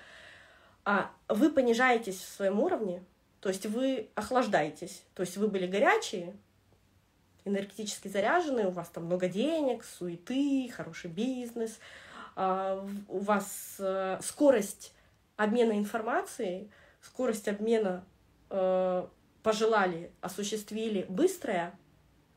а 0.84 1.10
вы 1.28 1.50
понижаетесь 1.50 2.20
в 2.20 2.28
своем 2.28 2.60
уровне, 2.60 3.02
то 3.44 3.50
есть 3.50 3.66
вы 3.66 4.08
охлаждаетесь. 4.14 5.02
То 5.12 5.20
есть 5.20 5.36
вы 5.36 5.48
были 5.48 5.66
горячие, 5.66 6.34
энергетически 7.44 8.08
заряженные, 8.08 8.68
у 8.68 8.70
вас 8.70 8.88
там 8.88 9.04
много 9.04 9.28
денег, 9.28 9.84
суеты, 9.84 10.72
хороший 10.74 11.10
бизнес, 11.10 11.78
а, 12.36 12.88
у 13.06 13.18
вас 13.18 13.76
э, 13.78 14.18
скорость 14.22 14.94
обмена 15.36 15.72
информацией, 15.72 16.70
скорость 17.02 17.46
обмена 17.46 18.06
э, 18.48 19.06
пожелали, 19.42 20.10
осуществили 20.22 21.04
быстрая, 21.10 21.78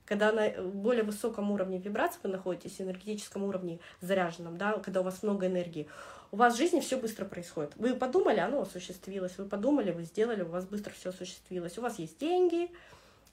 когда 0.03 0.33
на 0.33 0.49
более 0.61 1.05
высоком 1.05 1.51
уровне 1.51 1.79
вибрации 1.79 2.19
вы 2.23 2.31
находитесь, 2.31 2.81
энергетическом 2.81 3.45
уровне 3.45 3.79
заряженном, 4.01 4.57
да, 4.57 4.73
когда 4.79 4.99
у 4.99 5.03
вас 5.05 5.23
много 5.23 5.47
энергии, 5.47 5.87
у 6.31 6.37
вас 6.37 6.53
в 6.53 6.57
жизни 6.57 6.79
все 6.79 6.97
быстро 6.97 7.25
происходит. 7.25 7.73
Вы 7.75 7.95
подумали, 7.95 8.39
оно 8.39 8.61
осуществилось. 8.61 9.37
Вы 9.37 9.45
подумали, 9.45 9.91
вы 9.91 10.03
сделали, 10.03 10.41
у 10.41 10.49
вас 10.49 10.65
быстро 10.65 10.91
все 10.91 11.09
осуществилось. 11.09 11.77
У 11.77 11.81
вас 11.81 11.99
есть 11.99 12.19
деньги. 12.19 12.69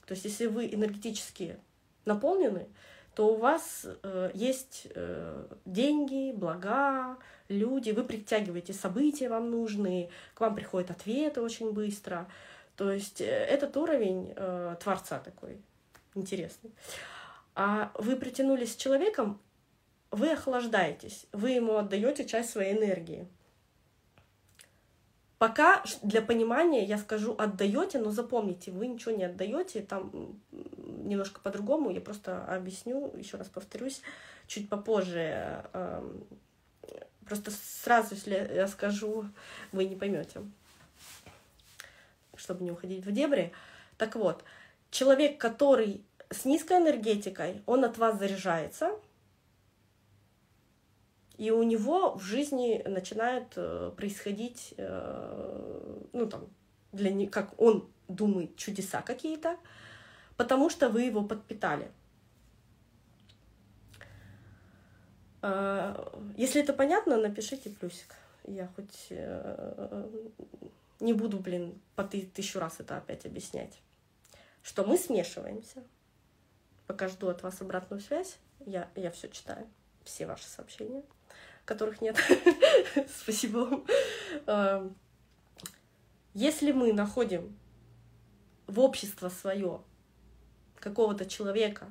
То 0.05 0.13
есть, 0.13 0.25
если 0.25 0.45
вы 0.45 0.67
энергетически 0.67 1.57
наполнены, 2.05 2.67
то 3.15 3.33
у 3.33 3.37
вас 3.37 3.85
э, 4.03 4.31
есть 4.33 4.87
э, 4.93 5.47
деньги, 5.65 6.33
блага, 6.33 7.17
люди, 7.47 7.91
вы 7.91 8.03
притягиваете 8.03 8.73
события 8.73 9.29
вам 9.29 9.49
нужные, 9.49 10.09
к 10.33 10.41
вам 10.41 10.53
приходят 10.53 10.91
ответы 10.91 11.41
очень 11.41 11.71
быстро. 11.71 12.27
То 12.75 12.91
есть 12.91 13.21
э, 13.21 13.25
этот 13.25 13.77
уровень 13.77 14.33
э, 14.35 14.75
творца 14.81 15.19
такой 15.19 15.57
интересный. 16.13 16.71
А 17.55 17.91
вы 17.95 18.17
притянулись 18.17 18.73
с 18.73 18.75
человеком, 18.75 19.39
вы 20.15 20.31
охлаждаетесь, 20.31 21.27
вы 21.31 21.51
ему 21.51 21.75
отдаете 21.77 22.25
часть 22.25 22.49
своей 22.49 22.77
энергии. 22.77 23.27
Пока 25.37 25.83
для 26.01 26.21
понимания 26.21 26.85
я 26.85 26.97
скажу 26.97 27.35
отдаете, 27.37 27.99
но 27.99 28.09
запомните, 28.09 28.71
вы 28.71 28.87
ничего 28.87 29.13
не 29.13 29.25
отдаете, 29.25 29.81
там 29.81 30.39
немножко 30.51 31.41
по-другому, 31.41 31.91
я 31.91 31.99
просто 31.99 32.45
объясню, 32.45 33.13
еще 33.17 33.37
раз 33.37 33.47
повторюсь, 33.47 34.01
чуть 34.47 34.69
попозже. 34.69 35.65
Эм, 35.73 36.25
просто 37.27 37.51
сразу, 37.51 38.15
если 38.15 38.49
я 38.53 38.67
скажу, 38.67 39.25
вы 39.73 39.85
не 39.85 39.97
поймете, 39.97 40.41
чтобы 42.37 42.63
не 42.63 42.71
уходить 42.71 43.05
в 43.05 43.11
дебри. 43.11 43.51
Так 43.97 44.15
вот, 44.15 44.43
человек, 44.89 45.37
который 45.37 46.01
с 46.29 46.45
низкой 46.45 46.77
энергетикой, 46.77 47.61
он 47.65 47.83
от 47.83 47.97
вас 47.97 48.17
заряжается, 48.17 48.97
и 51.37 51.51
у 51.51 51.63
него 51.63 52.15
в 52.15 52.21
жизни 52.21 52.81
начинают 52.85 53.53
э, 53.55 53.91
происходить, 53.95 54.73
э, 54.77 56.01
ну 56.13 56.27
там, 56.27 56.47
для 56.91 57.11
не, 57.11 57.27
как 57.27 57.59
он 57.59 57.89
думает, 58.07 58.55
чудеса 58.55 59.01
какие-то, 59.01 59.57
потому 60.37 60.69
что 60.69 60.89
вы 60.89 61.03
его 61.03 61.23
подпитали. 61.23 61.91
Э, 65.41 65.95
если 66.37 66.61
это 66.61 66.73
понятно, 66.73 67.17
напишите 67.17 67.69
плюсик. 67.69 68.15
Я 68.47 68.67
хоть 68.75 69.11
не 70.99 71.13
буду, 71.13 71.39
блин, 71.39 71.81
по 71.95 72.03
тысячу 72.03 72.59
раз 72.59 72.79
это 72.79 72.95
опять 72.97 73.25
объяснять. 73.25 73.81
Что 74.61 74.85
мы 74.85 74.99
смешиваемся. 74.99 75.83
Пока 76.85 77.07
жду 77.07 77.27
от 77.27 77.41
вас 77.41 77.59
обратную 77.61 77.99
связь, 77.99 78.37
я, 78.67 78.87
я 78.95 79.09
все 79.09 79.29
читаю, 79.29 79.67
все 80.03 80.27
ваши 80.27 80.45
сообщения 80.45 81.03
которых 81.65 82.01
нет. 82.01 82.17
Спасибо. 83.21 83.83
Эм, 84.45 84.95
если 86.33 86.71
мы 86.71 86.93
находим 86.93 87.57
в 88.67 88.79
общество 88.79 89.29
свое 89.29 89.81
какого-то 90.79 91.25
человека, 91.25 91.87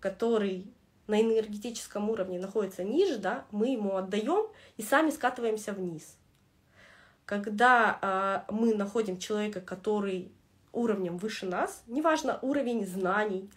который 0.00 0.66
на 1.06 1.20
энергетическом 1.20 2.10
уровне 2.10 2.38
находится 2.38 2.84
ниже, 2.84 3.18
да, 3.18 3.46
мы 3.50 3.68
ему 3.68 3.96
отдаем 3.96 4.48
и 4.76 4.82
сами 4.82 5.10
скатываемся 5.10 5.72
вниз. 5.72 6.16
Когда 7.24 7.98
э, 8.48 8.52
мы 8.52 8.74
находим 8.74 9.18
человека, 9.18 9.60
который 9.60 10.30
уровнем 10.72 11.16
выше 11.16 11.46
нас, 11.46 11.82
неважно 11.86 12.38
уровень 12.42 12.86
знаний, 12.86 13.50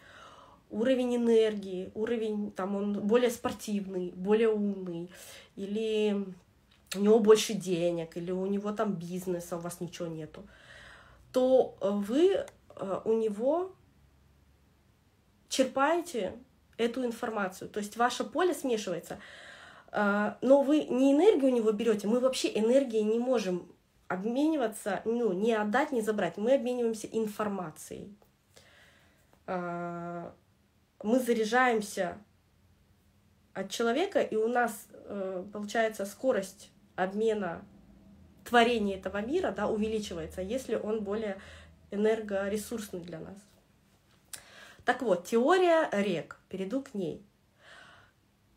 уровень 0.71 1.17
энергии, 1.17 1.91
уровень, 1.93 2.51
там 2.51 2.75
он 2.75 2.93
более 3.01 3.29
спортивный, 3.29 4.11
более 4.15 4.49
умный, 4.49 5.11
или 5.55 6.25
у 6.95 6.99
него 6.99 7.19
больше 7.19 7.53
денег, 7.53 8.17
или 8.17 8.31
у 8.31 8.45
него 8.45 8.71
там 8.71 8.93
бизнеса, 8.93 9.57
у 9.57 9.59
вас 9.59 9.81
ничего 9.81 10.07
нету, 10.07 10.43
то 11.31 11.77
вы 11.81 12.45
э, 12.75 13.01
у 13.05 13.13
него 13.13 13.73
черпаете 15.49 16.33
эту 16.77 17.05
информацию. 17.05 17.69
То 17.69 17.79
есть 17.79 17.97
ваше 17.97 18.23
поле 18.23 18.53
смешивается. 18.53 19.19
Э, 19.91 20.33
но 20.41 20.61
вы 20.61 20.83
не 20.85 21.13
энергию 21.13 21.51
у 21.51 21.55
него 21.55 21.71
берете, 21.71 22.07
мы 22.07 22.19
вообще 22.19 22.47
энергией 22.57 23.03
не 23.03 23.19
можем 23.19 23.67
обмениваться, 24.07 25.01
ну, 25.05 25.31
не 25.31 25.53
отдать, 25.53 25.91
не 25.91 26.01
забрать. 26.01 26.37
Мы 26.37 26.55
обмениваемся 26.55 27.07
информацией. 27.07 28.13
Э, 31.01 31.08
мы 31.08 31.20
заряжаемся 31.20 32.17
от 33.53 33.70
человека, 33.70 34.22
и 34.22 34.36
у 34.36 34.48
нас 34.48 34.88
получается 35.51 36.05
скорость 36.05 36.72
обмена 36.96 37.65
творения 38.46 38.98
этого 38.98 39.22
мира 39.22 39.51
да, 39.51 39.67
увеличивается, 39.67 40.41
если 40.41 40.75
он 40.75 41.03
более 41.03 41.38
энергоресурсный 41.91 43.01
для 43.01 43.20
нас. 43.20 43.38
Так 44.86 45.01
вот, 45.01 45.25
теория 45.25 45.89
рек, 45.91 46.39
перейду 46.50 46.81
к 46.81 46.93
ней. 46.93 47.24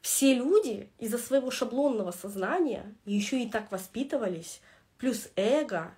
Все 0.00 0.34
люди 0.34 0.90
из-за 0.98 1.18
своего 1.18 1.50
шаблонного 1.50 2.12
сознания 2.12 2.94
еще 3.04 3.42
и 3.42 3.48
так 3.48 3.70
воспитывались, 3.72 4.60
плюс 4.98 5.28
эго, 5.36 5.94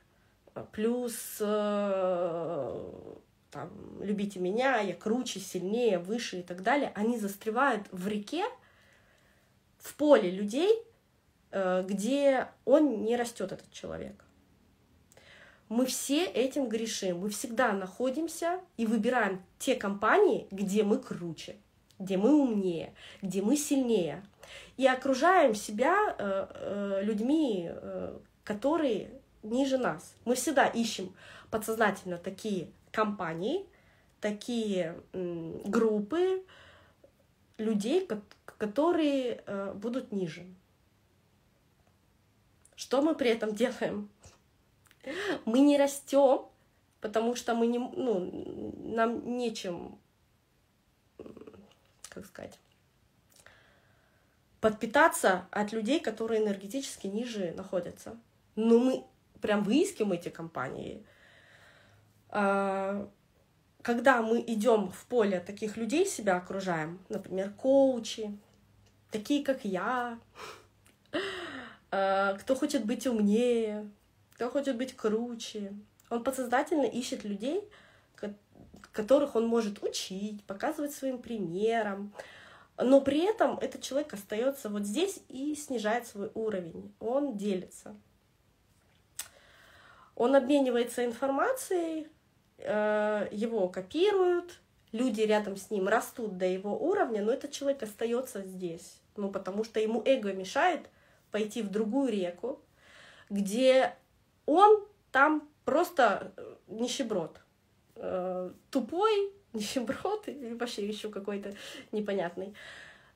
плюс 0.73 1.15
э, 1.41 3.15
там, 3.51 3.71
любите 4.01 4.39
меня, 4.39 4.79
я 4.81 4.95
круче, 4.95 5.41
сильнее, 5.41 5.99
выше 5.99 6.41
и 6.41 6.43
так 6.43 6.63
далее, 6.63 6.93
они 6.95 7.19
застревают 7.19 7.87
в 7.93 8.07
реке, 8.09 8.45
в 9.79 9.95
поле 9.95 10.31
людей, 10.31 10.87
Э, 11.59 11.83
где 11.89 12.49
он 12.67 13.05
не 13.05 13.17
растет, 13.17 13.51
этот 13.51 13.73
человек. 13.73 14.25
Мы 15.71 15.87
все 15.87 16.25
этим 16.25 16.69
грешим. 16.69 17.21
Мы 17.21 17.31
всегда 17.31 17.73
находимся 17.73 18.61
и 18.77 18.85
выбираем 18.85 19.43
те 19.59 19.75
компании, 19.75 20.47
где 20.51 20.83
мы 20.83 20.99
круче, 20.99 21.57
где 21.99 22.19
мы 22.19 22.35
умнее, 22.35 22.93
где 23.23 23.41
мы 23.41 23.57
сильнее. 23.57 24.23
И 24.77 24.87
окружаем 24.87 25.55
себя 25.55 26.15
э, 26.19 26.47
э, 26.51 27.01
людьми, 27.03 27.71
которые 28.45 29.11
ниже 29.43 29.79
нас. 29.79 30.15
Мы 30.27 30.35
всегда 30.35 30.67
ищем 30.67 31.15
подсознательно 31.51 32.19
такие 32.19 32.69
компании, 32.91 33.67
такие 34.21 35.01
группы 35.13 36.45
людей, 37.59 38.09
которые 38.59 39.43
э, 39.47 39.73
будут 39.75 40.13
ниже. 40.13 40.47
Что 42.75 43.03
мы 43.03 43.15
при 43.15 43.31
этом 43.31 43.55
делаем? 43.55 44.11
Мы 45.45 45.61
не 45.61 45.79
растем, 45.79 46.47
потому 47.01 47.35
что 47.35 47.55
мы 47.55 47.67
не, 47.67 47.79
ну, 47.79 48.75
нам 48.95 49.37
нечем, 49.37 49.99
как 52.09 52.27
сказать, 52.27 52.59
подпитаться 54.61 55.47
от 55.51 55.73
людей, 55.73 56.01
которые 56.01 56.43
энергетически 56.43 57.07
ниже 57.07 57.53
находятся. 57.53 58.19
Но 58.57 58.79
мы 58.79 59.05
прям 59.41 59.63
выискиваем 59.63 60.13
эти 60.13 60.29
компании. 60.29 61.05
А, 62.39 63.09
когда 63.81 64.21
мы 64.21 64.45
идем 64.47 64.91
в 64.91 65.07
поле 65.07 65.41
таких 65.41 65.77
людей, 65.79 66.05
себя 66.05 66.37
окружаем, 66.37 66.99
например, 67.09 67.51
коучи, 67.53 68.37
такие 69.11 69.43
как 69.43 69.65
я, 69.65 70.19
Э, 71.91 72.37
кто 72.39 72.55
хочет 72.55 72.85
быть 72.85 73.07
умнее, 73.07 73.91
кто 74.35 74.51
хочет 74.51 74.77
быть 74.77 74.95
круче. 74.95 75.73
Он 76.11 76.23
подсознательно 76.23 76.85
ищет 76.85 77.25
людей, 77.25 77.63
которых 78.93 79.37
он 79.37 79.47
может 79.47 79.83
учить, 79.83 80.45
показывать 80.45 80.93
своим 80.93 81.19
примером. 81.19 82.13
Но 82.79 83.01
при 83.01 83.21
этом 83.21 83.59
этот 83.59 83.83
человек 83.83 84.13
остается 84.13 84.69
вот 84.69 84.83
здесь 84.83 85.21
и 85.29 85.55
снижает 85.55 86.07
свой 86.07 86.31
уровень. 86.35 86.95
Он 87.01 87.37
делится. 87.37 87.97
Он 90.15 90.35
обменивается 90.35 91.05
информацией, 91.05 92.09
его 92.59 93.69
копируют, 93.69 94.61
люди 94.93 95.21
рядом 95.21 95.57
с 95.57 95.71
ним 95.71 95.89
растут 95.89 96.39
до 96.39 96.47
его 96.47 96.77
уровня, 96.77 97.23
но 97.23 97.33
этот 97.33 97.53
человек 97.53 97.83
остается 97.83 98.43
здесь. 98.43 99.01
Ну, 99.17 99.31
потому 99.31 99.65
что 99.65 99.81
ему 99.81 100.03
эго 100.05 100.33
мешает 100.33 100.89
пойти 101.31 101.63
в 101.63 101.71
другую 101.71 102.13
реку, 102.13 102.61
где 103.31 103.95
он 104.47 104.87
там 105.11 105.49
просто 105.65 106.33
э, 106.37 106.55
нищеброд. 106.69 107.41
Э, 107.97 108.51
тупой 108.71 109.33
нищеброд 109.53 110.29
или 110.29 110.55
вообще 110.55 110.87
еще 110.87 111.11
какой-то 111.11 111.55
непонятный. 111.93 112.55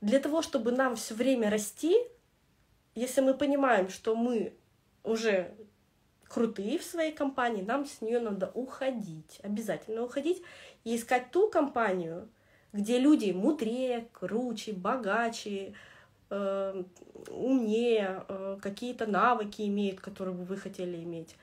Для 0.00 0.18
того, 0.18 0.42
чтобы 0.42 0.72
нам 0.72 0.96
все 0.96 1.14
время 1.14 1.50
расти, 1.50 1.96
если 2.94 3.20
мы 3.20 3.34
понимаем, 3.34 3.88
что 3.88 4.16
мы 4.16 4.54
уже 5.04 5.54
крутые 6.30 6.78
в 6.78 6.84
своей 6.84 7.12
компании, 7.12 7.62
нам 7.62 7.84
с 7.84 8.00
нее 8.00 8.20
надо 8.20 8.50
уходить, 8.54 9.40
обязательно 9.42 10.04
уходить 10.04 10.42
и 10.84 10.94
искать 10.94 11.32
ту 11.32 11.50
компанию, 11.50 12.28
где 12.72 12.98
люди 12.98 13.32
мудрее, 13.32 14.08
круче, 14.12 14.72
богаче, 14.72 15.74
э, 16.30 16.84
умнее, 17.28 18.24
э, 18.28 18.58
какие-то 18.62 19.06
навыки 19.06 19.62
имеют, 19.62 20.00
которые 20.00 20.34
бы 20.36 20.44
вы 20.44 20.56
хотели 20.56 21.02
иметь. 21.02 21.34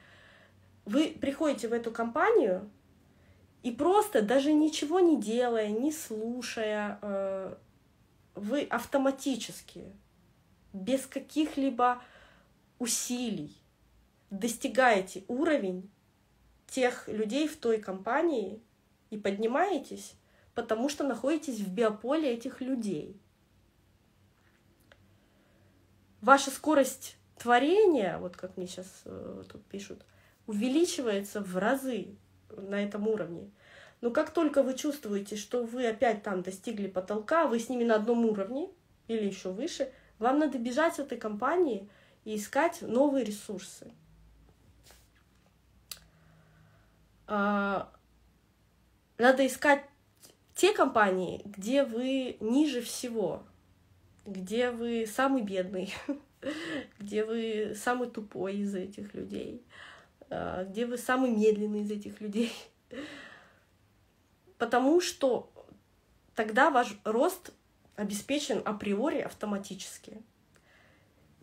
Вы 0.85 1.09
приходите 1.19 1.67
в 1.67 1.73
эту 1.73 1.91
компанию 1.91 2.69
и 3.63 3.71
просто 3.71 4.21
даже 4.21 4.53
ничего 4.53 5.01
не 5.01 5.19
делая, 5.19 5.67
не 5.67 5.91
слушая, 5.91 6.97
э, 7.01 7.55
вы 8.35 8.61
автоматически, 8.61 9.83
без 10.71 11.05
каких-либо 11.05 12.01
усилий 12.79 13.53
достигаете 14.29 15.23
уровень 15.27 15.89
тех 16.67 17.07
людей 17.07 17.47
в 17.47 17.57
той 17.57 17.79
компании 17.79 18.61
и 19.09 19.17
поднимаетесь, 19.17 20.15
потому 20.53 20.89
что 20.89 21.03
находитесь 21.05 21.59
в 21.59 21.71
биополе 21.71 22.33
этих 22.33 22.61
людей– 22.61 23.19
ваша 26.21 26.51
скорость 26.51 27.17
творения, 27.37 28.17
вот 28.17 28.35
как 28.35 28.57
мне 28.57 28.67
сейчас 28.67 28.87
э, 29.05 29.43
тут 29.49 29.63
пишут, 29.65 30.05
увеличивается 30.45 31.41
в 31.41 31.57
разы 31.57 32.15
на 32.49 32.83
этом 32.83 33.07
уровне. 33.07 33.49
Но 34.01 34.11
как 34.11 34.31
только 34.31 34.61
вы 34.61 34.73
чувствуете, 34.75 35.35
что 35.35 35.63
вы 35.63 35.87
опять 35.87 36.23
там 36.23 36.41
достигли 36.41 36.87
потолка, 36.87 37.47
вы 37.47 37.59
с 37.59 37.69
ними 37.69 37.83
на 37.83 37.95
одном 37.95 38.25
уровне 38.25 38.69
или 39.07 39.25
еще 39.25 39.51
выше, 39.51 39.91
вам 40.19 40.39
надо 40.39 40.57
бежать 40.57 40.95
с 40.95 40.99
этой 40.99 41.17
компании 41.17 41.89
и 42.25 42.35
искать 42.35 42.81
новые 42.81 43.23
ресурсы. 43.23 43.91
А, 45.91 46.01
надо 47.27 47.85
искать 49.45 49.83
те 50.55 50.73
компании, 50.73 51.41
где 51.45 51.83
вы 51.83 52.37
ниже 52.39 52.81
всего, 52.81 53.43
где 54.25 54.71
вы 54.71 55.05
самый 55.05 55.43
бедный, 55.43 55.93
где 56.99 57.23
вы 57.23 57.75
самый 57.75 58.09
тупой 58.09 58.57
из 58.57 58.73
этих 58.73 59.13
людей, 59.13 59.63
а, 60.29 60.63
где 60.63 60.85
вы 60.85 60.97
самый 60.97 61.31
медленный 61.31 61.81
из 61.81 61.91
этих 61.91 62.21
людей. 62.21 62.51
Потому 64.57 64.99
что 64.99 65.51
тогда 66.33 66.71
ваш 66.71 66.97
рост 67.03 67.53
обеспечен 67.95 68.61
априори 68.65 69.19
автоматически. 69.19 70.23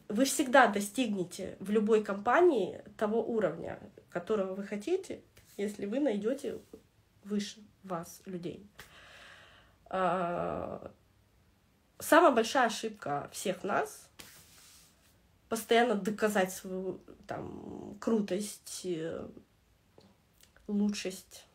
Вы 0.09 0.25
всегда 0.25 0.66
достигнете 0.66 1.57
в 1.61 1.70
любой 1.70 2.03
компании 2.03 2.83
того 2.97 3.25
уровня, 3.25 3.79
которого 4.11 4.55
вы 4.55 4.64
хотите, 4.64 5.23
если 5.57 5.87
вы 5.87 6.01
найдете 6.01 6.59
выше 7.25 7.61
вас 7.83 8.23
людей. 8.25 8.67
А, 9.87 10.90
самая 11.99 12.33
большая 12.33 12.67
ошибка 12.67 13.29
всех 13.33 13.64
нас 13.64 14.09
постоянно 15.49 15.95
доказать 15.95 16.53
свою 16.53 17.01
там 17.27 17.97
крутость, 18.01 18.83
э, 18.85 19.27
лучшесть 20.67 21.47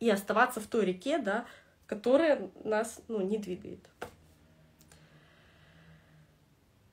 и 0.00 0.08
оставаться 0.08 0.60
в 0.60 0.66
той 0.66 0.86
реке, 0.86 1.18
да, 1.18 1.44
которая 1.86 2.50
нас 2.64 3.00
ну, 3.08 3.20
не 3.20 3.38
двигает. 3.38 3.86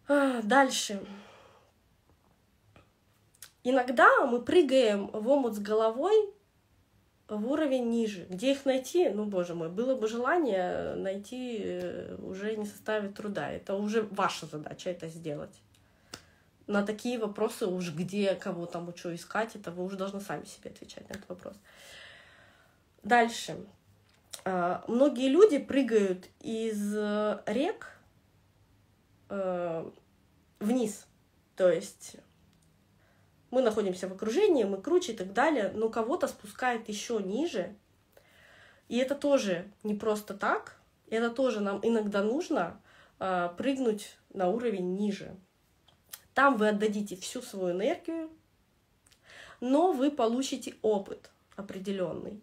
А, 0.08 0.42
дальше. 0.42 1.06
Иногда 3.64 4.26
мы 4.26 4.42
прыгаем 4.42 5.08
в 5.08 5.28
омут 5.28 5.56
с 5.56 5.60
головой 5.60 6.34
в 7.28 7.52
уровень 7.52 7.90
ниже. 7.90 8.26
Где 8.30 8.54
их 8.54 8.66
найти? 8.66 9.10
Ну, 9.10 9.26
боже 9.26 9.54
мой, 9.54 9.70
было 9.70 9.96
бы 9.96 10.08
желание 10.08 10.96
найти 10.96 11.60
э, 11.62 12.16
уже 12.22 12.56
не 12.56 12.66
составит 12.66 13.16
труда. 13.16 13.52
Это 13.52 13.76
уже 13.76 14.02
ваша 14.02 14.46
задача 14.48 14.90
это 14.90 15.08
сделать. 15.08 15.62
На 16.66 16.84
такие 16.84 17.20
вопросы 17.20 17.68
уж 17.68 17.92
где, 17.94 18.36
кого 18.36 18.66
там, 18.66 18.96
что 18.96 19.14
искать, 19.14 19.56
это 19.56 19.72
вы 19.72 19.84
уже 19.84 19.98
должны 19.98 20.22
сами 20.22 20.46
себе 20.46 20.72
отвечать 20.72 21.08
на 21.10 21.14
этот 21.14 21.30
вопрос. 21.30 21.56
Дальше. 23.04 23.58
А, 24.46 24.84
многие 24.88 25.30
люди 25.30 25.58
прыгают 25.58 26.28
из 26.40 26.96
э, 26.96 27.42
рек 27.46 27.92
э, 29.30 29.90
вниз. 30.60 31.06
То 31.56 31.70
есть 31.70 32.16
мы 33.52 33.62
находимся 33.62 34.08
в 34.08 34.14
окружении, 34.14 34.64
мы 34.64 34.82
круче 34.82 35.14
и 35.14 35.16
так 35.16 35.34
далее, 35.34 35.72
но 35.74 35.90
кого-то 35.90 36.28
спускает 36.28 36.88
еще 36.90 37.20
ниже. 37.20 37.76
И 38.88 38.98
это 38.98 39.16
тоже 39.16 39.66
не 39.84 39.96
просто 39.96 40.34
так, 40.34 40.80
это 41.10 41.30
тоже 41.30 41.60
нам 41.60 41.80
иногда 41.84 42.24
нужно 42.24 42.80
э, 43.20 43.50
прыгнуть 43.58 44.18
на 44.34 44.50
уровень 44.50 44.96
ниже. 44.96 45.36
Там 46.34 46.58
вы 46.58 46.70
отдадите 46.70 47.16
всю 47.16 47.42
свою 47.42 47.76
энергию, 47.76 48.30
но 49.60 49.92
вы 49.92 50.12
получите 50.12 50.76
опыт 50.82 51.32
определенный. 51.56 52.42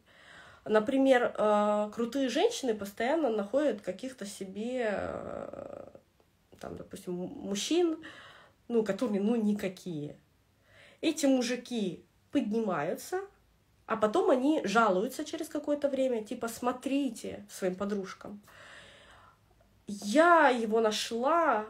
Например, 0.64 1.32
э, 1.36 1.90
крутые 1.94 2.28
женщины 2.28 2.74
постоянно 2.74 3.30
находят 3.30 3.80
каких-то 3.80 4.26
себе, 4.26 4.88
э, 4.90 5.88
там, 6.58 6.76
допустим, 6.76 7.14
мужчин, 7.14 7.98
ну, 8.66 8.82
которые, 8.82 9.20
ну, 9.20 9.36
никакие 9.36 10.16
эти 11.00 11.26
мужики 11.26 12.04
поднимаются, 12.32 13.20
а 13.86 13.96
потом 13.96 14.30
они 14.30 14.62
жалуются 14.64 15.24
через 15.24 15.48
какое-то 15.48 15.88
время, 15.88 16.24
типа, 16.24 16.48
смотрите 16.48 17.46
своим 17.48 17.76
подружкам. 17.76 18.40
Я 19.86 20.48
его 20.48 20.80
нашла, 20.80 21.66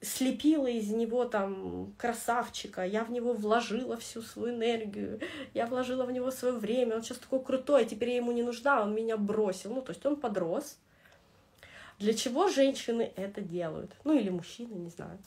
слепила 0.00 0.66
из 0.66 0.90
него 0.90 1.24
там 1.24 1.94
красавчика, 1.96 2.84
я 2.84 3.04
в 3.04 3.10
него 3.12 3.32
вложила 3.32 3.96
всю 3.96 4.20
свою 4.20 4.54
энергию, 4.54 5.20
я 5.54 5.66
вложила 5.66 6.04
в 6.04 6.10
него 6.10 6.32
свое 6.32 6.54
время, 6.54 6.96
он 6.96 7.02
сейчас 7.02 7.18
такой 7.18 7.42
крутой, 7.42 7.82
а 7.82 7.84
теперь 7.84 8.10
я 8.10 8.16
ему 8.16 8.32
не 8.32 8.42
нужна, 8.42 8.82
он 8.82 8.94
меня 8.94 9.16
бросил. 9.16 9.72
Ну, 9.72 9.82
то 9.82 9.92
есть 9.92 10.04
он 10.04 10.16
подрос. 10.16 10.76
Для 12.00 12.14
чего 12.14 12.48
женщины 12.48 13.12
это 13.14 13.40
делают? 13.40 13.92
Ну, 14.02 14.18
или 14.18 14.28
мужчины, 14.28 14.74
не 14.74 14.90
знаю. 14.90 15.20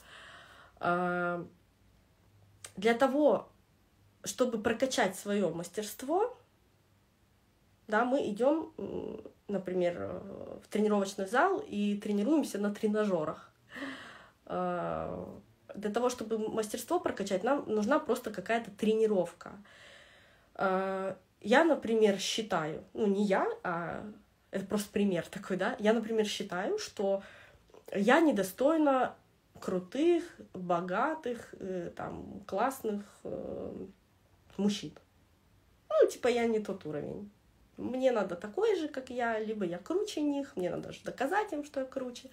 Для 2.76 2.94
того, 2.94 3.48
чтобы 4.24 4.58
прокачать 4.58 5.16
свое 5.16 5.48
мастерство, 5.48 6.36
да, 7.88 8.04
мы 8.04 8.28
идем, 8.28 8.72
например, 9.48 10.22
в 10.62 10.68
тренировочный 10.68 11.26
зал 11.26 11.62
и 11.66 11.96
тренируемся 11.96 12.58
на 12.58 12.74
тренажерах. 12.74 13.52
А, 14.46 15.38
для 15.74 15.90
того, 15.90 16.08
чтобы 16.08 16.38
мастерство 16.38 16.98
прокачать, 16.98 17.44
нам 17.44 17.64
нужна 17.66 17.98
просто 17.98 18.32
какая-то 18.32 18.70
тренировка. 18.72 19.52
А, 20.54 21.16
я, 21.40 21.64
например, 21.64 22.18
считаю, 22.18 22.82
ну 22.92 23.06
не 23.06 23.24
я, 23.24 23.46
а 23.62 24.04
это 24.50 24.66
просто 24.66 24.90
пример 24.90 25.26
такой, 25.26 25.56
да, 25.56 25.76
я, 25.78 25.92
например, 25.92 26.26
считаю, 26.26 26.78
что 26.78 27.22
я 27.92 28.20
недостойна 28.20 29.14
крутых, 29.60 30.24
богатых, 30.54 31.54
э, 31.58 31.90
там, 31.94 32.42
классных 32.46 33.02
э, 33.24 33.86
мужчин. 34.56 34.92
Ну, 35.88 36.08
типа, 36.08 36.28
я 36.28 36.46
не 36.46 36.60
тот 36.60 36.84
уровень. 36.86 37.30
Мне 37.76 38.12
надо 38.12 38.36
такой 38.36 38.76
же, 38.76 38.88
как 38.88 39.10
я, 39.10 39.38
либо 39.38 39.64
я 39.64 39.78
круче 39.78 40.22
них, 40.22 40.56
мне 40.56 40.70
надо 40.70 40.92
же 40.92 41.00
доказать 41.04 41.52
им, 41.52 41.64
что 41.64 41.80
я 41.80 41.86
круче. 41.86 42.30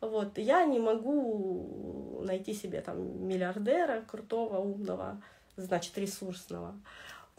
Вот, 0.00 0.38
я 0.38 0.64
не 0.64 0.78
могу 0.78 2.22
найти 2.24 2.54
себе 2.54 2.80
там 2.80 3.26
миллиардера, 3.28 4.02
крутого, 4.02 4.58
умного, 4.58 5.22
значит, 5.56 5.96
ресурсного. 5.98 6.74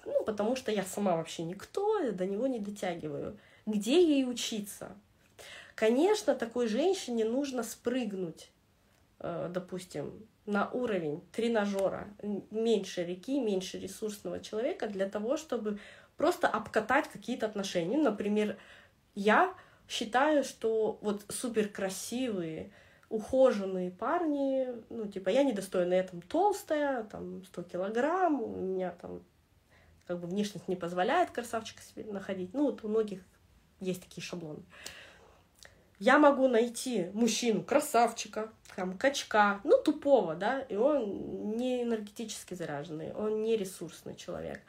Ну, 0.06 0.24
потому 0.24 0.56
что 0.56 0.72
я 0.72 0.84
сама 0.84 1.15
вообще 1.15 1.44
никто, 1.44 2.12
до 2.12 2.26
него 2.26 2.48
не 2.48 2.60
дотягиваю. 2.60 3.38
Где 3.65 4.02
ей 4.02 4.30
учиться? 4.30 4.96
Конечно, 5.76 6.36
такой 6.36 6.67
женщине 6.67 7.26
нужно 7.26 7.63
спрыгнуть 7.63 8.51
допустим, 9.22 10.28
на 10.46 10.70
уровень 10.72 11.22
тренажера 11.32 12.08
меньше 12.50 13.04
реки, 13.06 13.40
меньше 13.40 13.80
ресурсного 13.80 14.40
человека 14.40 14.88
для 14.88 15.08
того, 15.08 15.38
чтобы 15.38 15.80
просто 16.18 16.48
обкатать 16.48 17.08
какие-то 17.08 17.46
отношения. 17.46 17.98
Например, 17.98 18.58
я 19.16 19.54
считаю, 19.88 20.44
что 20.44 20.98
вот 21.02 21.24
супер 21.30 21.68
красивые, 21.68 22.72
ухоженные 23.10 23.92
парни, 23.92 24.68
ну, 24.90 25.08
типа, 25.08 25.30
я 25.30 25.44
недостойна, 25.44 25.96
я 25.96 26.04
там 26.04 26.22
толстая, 26.22 27.04
там, 27.04 27.44
100 27.46 27.64
килограмм, 27.64 28.42
у 28.42 28.56
меня 28.56 28.92
там, 29.02 29.22
как 30.08 30.20
бы, 30.20 30.28
внешность 30.28 30.68
не 30.68 30.76
позволяет 30.78 31.32
красавчика 31.32 31.82
себе 31.84 32.06
находить. 32.06 32.54
Ну, 32.54 32.66
вот 32.66 32.84
у 32.84 32.88
многих 32.88 33.22
есть 33.82 34.02
такие 34.02 34.24
шаблоны. 34.24 34.64
Я 36.02 36.18
могу 36.18 36.48
найти 36.48 37.12
мужчину, 37.14 37.62
красавчика, 37.62 38.50
там, 38.76 38.98
качка, 38.98 39.62
ну, 39.64 39.78
тупого, 39.78 40.34
да, 40.34 40.62
и 40.62 40.76
он 40.76 41.56
не 41.56 41.84
энергетически 41.84 42.56
заряженный, 42.56 43.14
он 43.14 43.44
не 43.44 43.56
ресурсный 43.56 44.16
человек. 44.16 44.62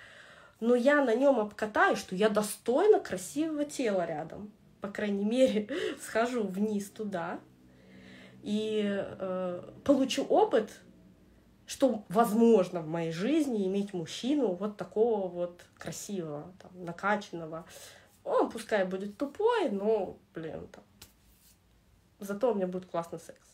Но 0.61 0.75
я 0.75 1.03
на 1.03 1.14
нем 1.14 1.40
обкатаю, 1.40 1.97
что 1.97 2.14
я 2.14 2.29
достойна 2.29 3.01
красивого 3.01 3.64
тела 3.64 4.05
рядом. 4.05 4.53
По 4.83 4.88
крайней 4.88 5.25
мере, 5.25 5.71
схожу 6.03 6.42
вниз 6.42 6.90
туда 6.90 7.40
и 8.42 8.83
э, 8.85 9.71
получу 9.85 10.25
опыт, 10.25 10.83
что 11.64 12.05
возможно 12.11 12.83
в 12.83 12.88
моей 12.88 13.11
жизни 13.11 13.66
иметь 13.66 13.95
мужчину 13.95 14.49
вот 14.49 14.77
такого 14.77 15.29
вот 15.29 15.64
красивого, 15.79 16.53
там, 16.61 16.85
накачанного. 16.85 17.64
Он 18.23 18.51
пускай 18.51 18.85
будет 18.85 19.16
тупой, 19.16 19.71
но, 19.71 20.18
блин, 20.35 20.68
там, 20.71 20.85
зато 22.24 22.52
у 22.52 22.54
меня 22.54 22.66
будет 22.66 22.87
классный 22.87 23.18
секс 23.18 23.52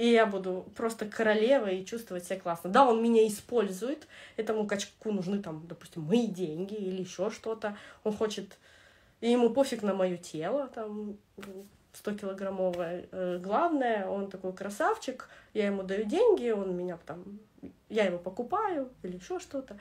и 0.00 0.12
я 0.12 0.24
буду 0.24 0.64
просто 0.76 1.04
королевой 1.04 1.80
и 1.80 1.84
чувствовать 1.84 2.24
себя 2.24 2.40
классно. 2.40 2.70
Да, 2.70 2.88
он 2.88 3.02
меня 3.02 3.28
использует, 3.28 4.08
этому 4.38 4.66
качку 4.66 5.12
нужны 5.12 5.42
там, 5.42 5.66
допустим, 5.68 6.04
мои 6.04 6.26
деньги 6.26 6.72
или 6.72 7.02
еще 7.02 7.28
что-то. 7.28 7.76
Он 8.02 8.14
хочет, 8.14 8.56
и 9.20 9.30
ему 9.30 9.50
пофиг 9.50 9.82
на 9.82 9.92
мое 9.92 10.16
тело, 10.16 10.68
там, 10.68 11.18
100 11.92 12.14
килограммовое. 12.14 13.08
Э, 13.12 13.38
главное, 13.42 14.06
он 14.06 14.30
такой 14.30 14.54
красавчик, 14.54 15.28
я 15.52 15.66
ему 15.66 15.82
даю 15.82 16.04
деньги, 16.04 16.48
он 16.48 16.74
меня 16.74 16.98
там, 17.04 17.38
я 17.90 18.06
его 18.06 18.16
покупаю 18.16 18.90
или 19.02 19.16
еще 19.16 19.38
что-то. 19.38 19.78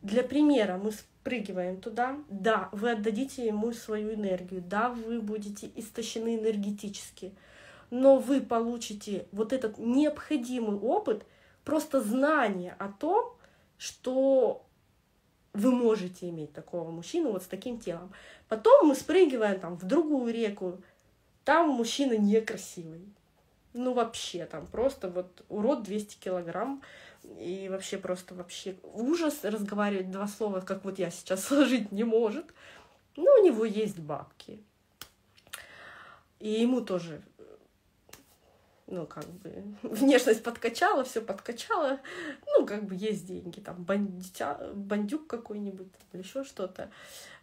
Для 0.00 0.22
примера 0.22 0.78
мы 0.78 0.92
спрыгиваем 1.20 1.80
туда, 1.80 2.18
да, 2.28 2.70
вы 2.72 2.92
отдадите 2.92 3.46
ему 3.46 3.72
свою 3.72 4.14
энергию, 4.14 4.62
да, 4.62 4.88
вы 4.88 5.20
будете 5.20 5.70
истощены 5.76 6.36
энергетически, 6.36 7.34
но 7.90 8.16
вы 8.16 8.40
получите 8.40 9.26
вот 9.32 9.52
этот 9.52 9.78
необходимый 9.78 10.78
опыт, 10.78 11.26
просто 11.64 12.00
знание 12.00 12.74
о 12.78 12.88
том, 12.88 13.36
что 13.76 14.64
вы 15.52 15.72
можете 15.72 16.28
иметь 16.30 16.52
такого 16.52 16.90
мужчину 16.90 17.32
вот 17.32 17.42
с 17.42 17.46
таким 17.46 17.78
телом. 17.78 18.12
Потом 18.48 18.88
мы 18.88 18.94
спрыгиваем 18.94 19.60
там 19.60 19.76
в 19.76 19.84
другую 19.84 20.32
реку, 20.32 20.80
там 21.44 21.68
мужчина 21.68 22.16
некрасивый. 22.16 23.04
Ну 23.72 23.92
вообще 23.92 24.46
там 24.46 24.66
просто 24.66 25.08
вот 25.08 25.44
урод 25.48 25.82
200 25.82 26.16
килограмм 26.18 26.82
и 27.22 27.68
вообще 27.70 27.98
просто 27.98 28.34
вообще 28.34 28.76
ужас 28.82 29.44
разговаривать 29.44 30.10
два 30.10 30.26
слова, 30.26 30.60
как 30.60 30.84
вот 30.84 30.98
я 30.98 31.10
сейчас 31.10 31.44
сложить 31.46 31.92
не 31.92 32.04
может. 32.04 32.46
Но 33.16 33.24
у 33.40 33.44
него 33.44 33.64
есть 33.64 33.98
бабки. 33.98 34.62
И 36.38 36.48
ему 36.48 36.80
тоже 36.80 37.20
ну, 38.90 39.06
как 39.06 39.24
бы, 39.24 39.64
внешность 39.82 40.42
подкачала, 40.42 41.04
все 41.04 41.20
подкачала, 41.20 42.00
ну, 42.46 42.66
как 42.66 42.84
бы 42.84 42.94
есть 42.94 43.26
деньги, 43.26 43.60
там, 43.60 43.82
бандитя, 43.84 44.58
бандюк 44.74 45.26
какой-нибудь, 45.26 45.88
или 46.12 46.22
еще 46.22 46.44
что-то, 46.44 46.90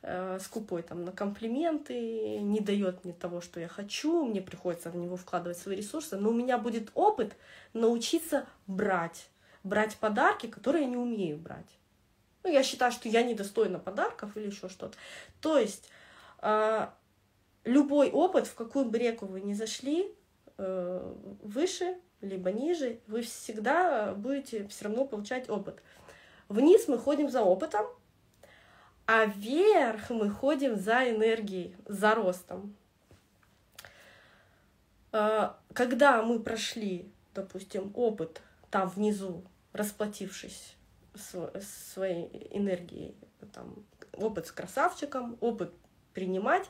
э, 0.02 0.40
скупой 0.42 0.84
там 0.84 1.06
на 1.06 1.12
комплименты, 1.12 2.40
не 2.40 2.60
дает 2.60 3.04
мне 3.04 3.13
того, 3.13 3.42
что 3.42 3.60
я 3.60 3.68
хочу, 3.68 4.26
мне 4.26 4.42
приходится 4.42 4.90
в 4.90 4.98
него 4.98 5.16
вкладывать 5.16 5.58
свои 5.58 5.78
ресурсы, 5.78 6.18
но 6.18 6.30
у 6.30 6.34
меня 6.34 6.58
будет 6.58 6.92
опыт 6.94 7.36
научиться 7.74 8.46
брать, 8.68 9.30
брать 9.67 9.97
подарки, 9.97 10.47
которые 10.47 10.84
я 10.84 10.89
не 10.89 10.97
умею 10.97 11.38
брать. 11.38 11.77
Ну, 12.43 12.51
я 12.51 12.63
считаю, 12.63 12.91
что 12.91 13.10
я 13.10 13.23
недостойна 13.23 13.80
подарков 13.80 14.36
или 14.38 14.47
еще 14.47 14.69
что-то. 14.69 14.97
То 15.41 15.58
есть 15.58 15.89
э, 16.41 16.88
любой 17.65 18.10
опыт, 18.10 18.47
в 18.47 18.56
какую 18.56 18.86
бы 18.86 18.97
реку 18.97 19.25
вы 19.25 19.41
ни 19.41 19.53
зашли, 19.53 20.15
э, 20.58 21.13
выше 21.43 21.97
либо 22.21 22.51
ниже, 22.51 22.99
вы 23.08 23.21
всегда 23.21 24.13
будете 24.13 24.67
все 24.69 24.86
равно 24.86 25.06
получать 25.06 25.49
опыт. 25.49 25.82
Вниз 26.49 26.88
мы 26.88 26.97
ходим 26.97 27.30
за 27.30 27.41
опытом, 27.41 27.86
а 29.06 29.25
вверх 29.25 30.10
мы 30.10 30.30
ходим 30.30 30.77
за 30.77 31.10
энергией, 31.10 31.75
за 31.86 32.15
ростом. 32.15 32.75
Э, 35.12 35.51
когда 35.73 36.21
мы 36.21 36.39
прошли, 36.39 37.12
допустим, 37.34 37.91
опыт 37.95 38.41
там 38.69 38.89
внизу, 38.89 39.43
расплатившись 39.78 40.76
своей 41.94 42.48
энергией, 42.52 43.16
там, 43.54 43.86
опыт 44.13 44.48
с 44.48 44.52
красавчиком, 44.52 45.38
опыт 45.40 45.74
принимать, 46.13 46.70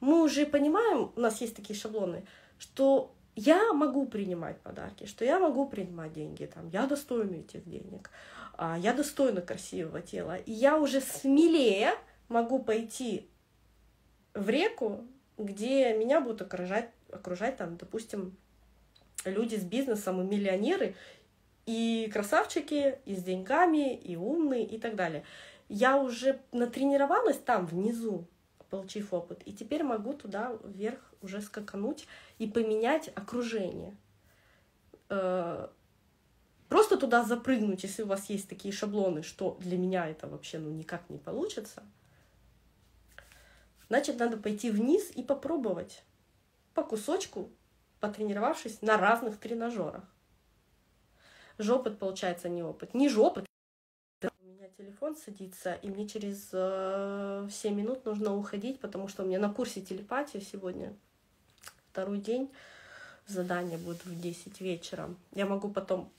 мы 0.00 0.22
уже 0.22 0.46
понимаем, 0.46 1.12
у 1.14 1.20
нас 1.20 1.40
есть 1.40 1.56
такие 1.56 1.78
шаблоны, 1.78 2.24
что 2.58 3.14
я 3.36 3.72
могу 3.72 4.06
принимать 4.06 4.60
подарки, 4.60 5.06
что 5.06 5.24
я 5.24 5.38
могу 5.38 5.68
принимать 5.68 6.12
деньги, 6.12 6.46
там, 6.46 6.68
я 6.68 6.86
достойна 6.86 7.36
этих 7.36 7.68
денег, 7.68 8.10
а, 8.54 8.78
я 8.78 8.92
достойна 8.92 9.40
красивого 9.40 10.00
тела, 10.00 10.36
и 10.36 10.52
я 10.52 10.78
уже 10.78 11.00
смелее 11.00 11.92
могу 12.28 12.62
пойти 12.62 13.28
в 14.34 14.48
реку, 14.48 15.06
где 15.38 15.96
меня 15.96 16.20
будут 16.20 16.42
окружать, 16.42 16.90
окружать 17.10 17.56
там, 17.56 17.76
допустим, 17.76 18.36
люди 19.24 19.56
с 19.56 19.62
бизнесом 19.62 20.20
и 20.20 20.24
миллионеры, 20.24 20.94
и 21.66 22.10
красавчики, 22.12 22.98
и 23.04 23.14
с 23.14 23.22
деньгами, 23.22 23.94
и 23.94 24.16
умные, 24.16 24.64
и 24.64 24.78
так 24.78 24.96
далее. 24.96 25.24
Я 25.68 26.00
уже 26.00 26.40
натренировалась 26.52 27.38
там, 27.38 27.66
внизу, 27.66 28.26
получив 28.70 29.12
опыт, 29.12 29.42
и 29.44 29.52
теперь 29.52 29.82
могу 29.82 30.14
туда 30.14 30.56
вверх 30.64 31.12
уже 31.22 31.40
скакануть 31.40 32.06
и 32.38 32.46
поменять 32.46 33.08
окружение. 33.14 33.96
Э, 35.08 35.68
просто 36.68 36.96
туда 36.96 37.24
запрыгнуть, 37.24 37.82
если 37.82 38.02
у 38.02 38.06
вас 38.06 38.30
есть 38.30 38.48
такие 38.48 38.72
шаблоны, 38.72 39.22
что 39.22 39.56
для 39.60 39.76
меня 39.76 40.08
это 40.08 40.26
вообще 40.26 40.58
ну, 40.58 40.70
никак 40.70 41.08
не 41.10 41.18
получится, 41.18 41.82
значит, 43.88 44.18
надо 44.18 44.36
пойти 44.36 44.70
вниз 44.70 45.10
и 45.14 45.22
попробовать 45.22 46.04
по 46.74 46.82
кусочку, 46.82 47.50
потренировавшись 47.98 48.80
на 48.82 48.96
разных 48.96 49.38
тренажерах. 49.38 50.04
Жопот 51.60 51.98
получается 51.98 52.48
не 52.48 52.62
опыт. 52.62 52.94
Не 52.94 53.10
жопот. 53.10 53.44
У 54.22 54.46
меня 54.46 54.68
телефон 54.78 55.14
садится, 55.14 55.74
и 55.74 55.90
мне 55.90 56.08
через 56.08 56.48
э, 56.52 57.48
7 57.50 57.74
минут 57.74 58.06
нужно 58.06 58.34
уходить, 58.34 58.80
потому 58.80 59.08
что 59.08 59.22
у 59.22 59.26
меня 59.26 59.38
на 59.38 59.52
курсе 59.52 59.82
телепатии 59.82 60.38
сегодня 60.38 60.96
второй 61.90 62.18
день. 62.18 62.50
Задание 63.26 63.76
будет 63.76 64.04
в 64.06 64.18
10 64.18 64.60
вечера. 64.62 65.14
Я 65.34 65.44
могу 65.44 65.68
потом 65.68 66.10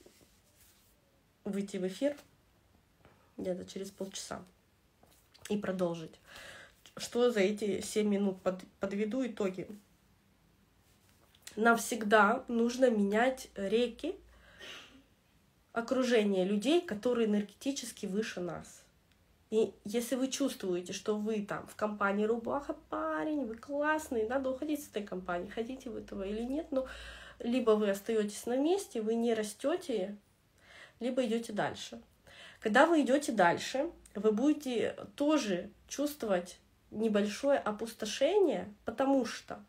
выйти 1.43 1.77
в 1.77 1.87
эфир 1.87 2.15
где-то 3.37 3.65
через 3.65 3.89
полчаса 3.89 4.43
и 5.49 5.57
продолжить. 5.57 6.13
Что 6.97 7.31
за 7.31 7.39
эти 7.39 7.81
7 7.81 8.07
минут? 8.07 8.39
Под, 8.41 8.61
подведу 8.79 9.25
итоги. 9.25 9.67
Нам 11.55 11.77
всегда 11.77 12.45
нужно 12.47 12.91
менять 12.91 13.49
реки 13.55 14.15
окружение 15.73 16.45
людей, 16.45 16.81
которые 16.81 17.27
энергетически 17.27 18.05
выше 18.05 18.41
нас. 18.41 18.83
И 19.49 19.73
если 19.83 20.15
вы 20.15 20.29
чувствуете, 20.29 20.93
что 20.93 21.17
вы 21.17 21.45
там 21.45 21.67
в 21.67 21.75
компании 21.75 22.25
рубаха 22.25 22.73
парень, 22.89 23.45
вы 23.45 23.55
классный, 23.55 24.27
надо 24.27 24.49
уходить 24.49 24.83
с 24.83 24.89
этой 24.89 25.03
компании, 25.03 25.49
хотите 25.49 25.89
вы 25.89 25.99
этого 25.99 26.23
или 26.23 26.41
нет, 26.41 26.67
но 26.71 26.87
либо 27.39 27.71
вы 27.71 27.89
остаетесь 27.89 28.45
на 28.45 28.55
месте, 28.55 29.01
вы 29.01 29.15
не 29.15 29.33
растете, 29.33 30.17
либо 31.01 31.25
идете 31.25 31.51
дальше. 31.51 32.01
Когда 32.61 32.85
вы 32.85 33.01
идете 33.01 33.33
дальше, 33.33 33.91
вы 34.15 34.31
будете 34.31 34.95
тоже 35.15 35.69
чувствовать 35.87 36.57
небольшое 36.91 37.59
опустошение, 37.59 38.73
потому 38.85 39.25
что 39.25 39.63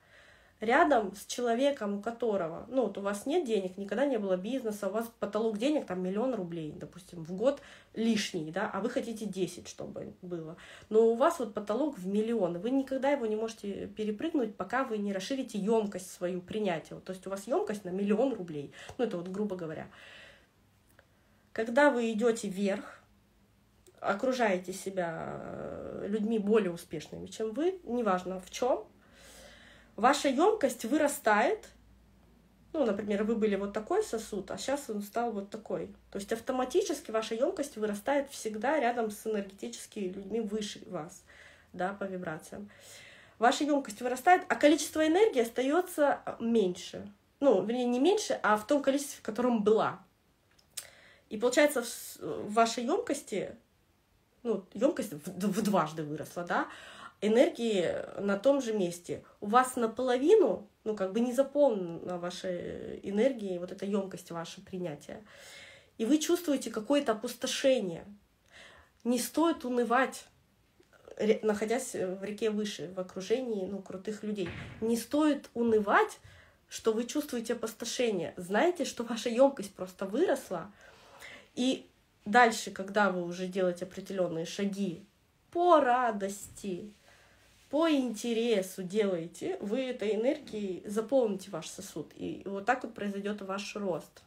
рядом 0.62 1.14
с 1.16 1.27
человеком, 1.27 1.98
у 1.98 2.01
которого, 2.01 2.66
ну, 2.68 2.83
вот 2.83 2.96
у 2.96 3.01
вас 3.01 3.27
нет 3.27 3.44
денег, 3.44 3.77
никогда 3.77 4.07
не 4.07 4.16
было 4.16 4.37
бизнеса, 4.37 4.88
у 4.88 4.92
вас 4.92 5.11
потолок 5.18 5.59
денег 5.59 5.87
там 5.87 6.01
миллион 6.01 6.35
рублей, 6.35 6.72
допустим, 6.75 7.25
в 7.25 7.33
год 7.33 7.61
лишний, 7.94 8.53
да, 8.53 8.70
а 8.72 8.81
вы 8.81 8.88
хотите 8.88 9.27
10, 9.27 9.66
чтобы 9.66 10.14
было. 10.22 10.57
Но 10.88 11.09
у 11.09 11.16
вас 11.16 11.40
вот 11.40 11.53
потолок 11.53 11.98
в 11.98 12.07
миллион, 12.07 12.61
вы 12.61 12.70
никогда 12.70 13.11
его 13.11 13.27
не 13.27 13.35
можете 13.35 13.88
перепрыгнуть, 13.88 14.55
пока 14.55 14.85
вы 14.85 14.98
не 14.98 15.12
расширите 15.12 15.59
емкость 15.59 16.12
свою 16.12 16.40
принятия. 16.40 16.94
То 17.01 17.12
есть 17.12 17.27
у 17.27 17.31
вас 17.31 17.48
емкость 17.48 17.85
на 17.85 17.90
миллион 17.90 18.33
рублей. 18.35 18.72
Ну, 18.98 19.05
это 19.05 19.16
вот 19.16 19.29
грубо 19.29 19.57
говоря. 19.57 19.88
Когда 21.53 21.90
вы 21.90 22.12
идете 22.12 22.48
вверх, 22.48 23.03
окружаете 23.98 24.72
себя 24.72 25.40
э, 25.40 26.07
людьми 26.09 26.38
более 26.38 26.72
успешными, 26.72 27.27
чем 27.27 27.53
вы, 27.53 27.81
неважно 27.85 28.40
в 28.40 28.51
чем, 28.51 28.85
ваша 30.02 30.28
емкость 30.28 30.84
вырастает. 30.84 31.68
Ну, 32.72 32.84
например, 32.84 33.22
вы 33.22 33.36
были 33.36 33.54
вот 33.54 33.72
такой 33.72 34.02
сосуд, 34.02 34.50
а 34.50 34.58
сейчас 34.58 34.90
он 34.90 35.00
стал 35.00 35.30
вот 35.30 35.50
такой. 35.50 35.86
То 36.10 36.18
есть 36.18 36.32
автоматически 36.32 37.12
ваша 37.12 37.36
емкость 37.36 37.76
вырастает 37.76 38.28
всегда 38.30 38.80
рядом 38.80 39.12
с 39.12 39.26
энергетическими 39.26 40.08
людьми 40.08 40.40
выше 40.40 40.80
вас, 40.86 41.22
да, 41.72 41.92
по 41.92 42.04
вибрациям. 42.04 42.68
Ваша 43.38 43.62
емкость 43.62 44.00
вырастает, 44.00 44.42
а 44.48 44.56
количество 44.56 45.06
энергии 45.06 45.42
остается 45.42 46.20
меньше. 46.40 47.08
Ну, 47.38 47.64
вернее, 47.64 47.84
не 47.84 48.00
меньше, 48.00 48.40
а 48.42 48.56
в 48.56 48.66
том 48.66 48.82
количестве, 48.82 49.18
в 49.20 49.22
котором 49.22 49.62
была. 49.62 50.00
И 51.28 51.38
получается, 51.38 51.84
в 52.18 52.52
вашей 52.52 52.84
емкости, 52.84 53.54
ну, 54.42 54.64
емкость 54.74 55.12
в, 55.12 55.28
в 55.28 55.62
дважды 55.62 56.02
выросла, 56.02 56.42
да, 56.42 56.68
энергии 57.22 58.20
на 58.20 58.37
том 58.37 58.61
же 58.61 58.74
месте. 58.74 59.24
У 59.40 59.46
вас 59.46 59.76
наполовину, 59.76 60.68
ну, 60.85 60.94
как 60.94 61.12
бы 61.12 61.20
не 61.20 61.32
заполнена 61.32 62.18
ваша 62.18 62.96
энергия, 62.98 63.58
вот 63.58 63.72
эта 63.72 63.87
емкость 63.87 64.30
ваше 64.32 64.61
принятия. 64.61 65.24
И 65.96 66.04
вы 66.04 66.18
чувствуете 66.18 66.70
какое-то 66.70 67.12
опустошение. 67.12 68.04
Не 69.04 69.18
стоит 69.18 69.64
унывать, 69.64 70.26
находясь 71.42 71.94
в 71.94 72.22
реке 72.24 72.50
выше, 72.50 72.92
в 72.94 72.98
окружении 72.98 73.66
ну, 73.66 73.80
крутых 73.80 74.24
людей. 74.24 74.48
Не 74.80 74.96
стоит 74.96 75.48
унывать, 75.54 76.18
что 76.68 76.92
вы 76.92 77.04
чувствуете 77.04 77.52
опустошение. 77.52 78.35
Знаете, 78.37 78.85
что 78.85 79.04
ваша 79.04 79.28
емкость 79.28 79.74
просто 79.74 80.06
выросла. 80.06 80.72
И 81.54 81.87
дальше, 82.24 82.72
когда 82.72 83.11
вы 83.11 83.22
уже 83.22 83.46
делаете 83.46 83.85
определенные 83.85 84.46
шаги 84.46 85.04
по 85.52 85.80
радости, 85.80 86.92
по 87.72 87.88
интересу 87.90 88.82
делаете, 88.82 89.56
вы 89.62 89.80
этой 89.80 90.14
энергией 90.14 90.87
заполните 90.87 91.50
ваш 91.50 91.68
сосуд. 91.68 92.12
И 92.16 92.42
вот 92.44 92.66
так 92.66 92.82
вот 92.82 92.92
произойдет 92.92 93.40
ваш 93.40 93.76
рост. 93.76 94.22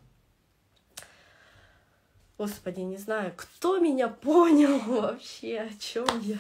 Господи, 2.40 2.80
не 2.80 2.98
знаю, 2.98 3.34
кто 3.38 3.78
меня 3.78 4.08
понял 4.08 4.80
вообще, 4.88 5.60
о 5.60 5.70
чем 5.78 6.08
я. 6.22 6.40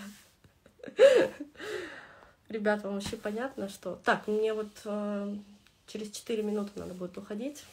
Ребят, 2.50 2.84
вам 2.84 2.96
вообще 2.96 3.18
понятно, 3.18 3.70
что... 3.70 4.00
Так, 4.04 4.26
мне 4.28 4.56
вот 4.56 4.72
э, 4.86 5.36
через 5.86 6.10
4 6.10 6.42
минуты 6.42 6.72
надо 6.76 6.96
будет 6.96 7.16
уходить. 7.20 7.64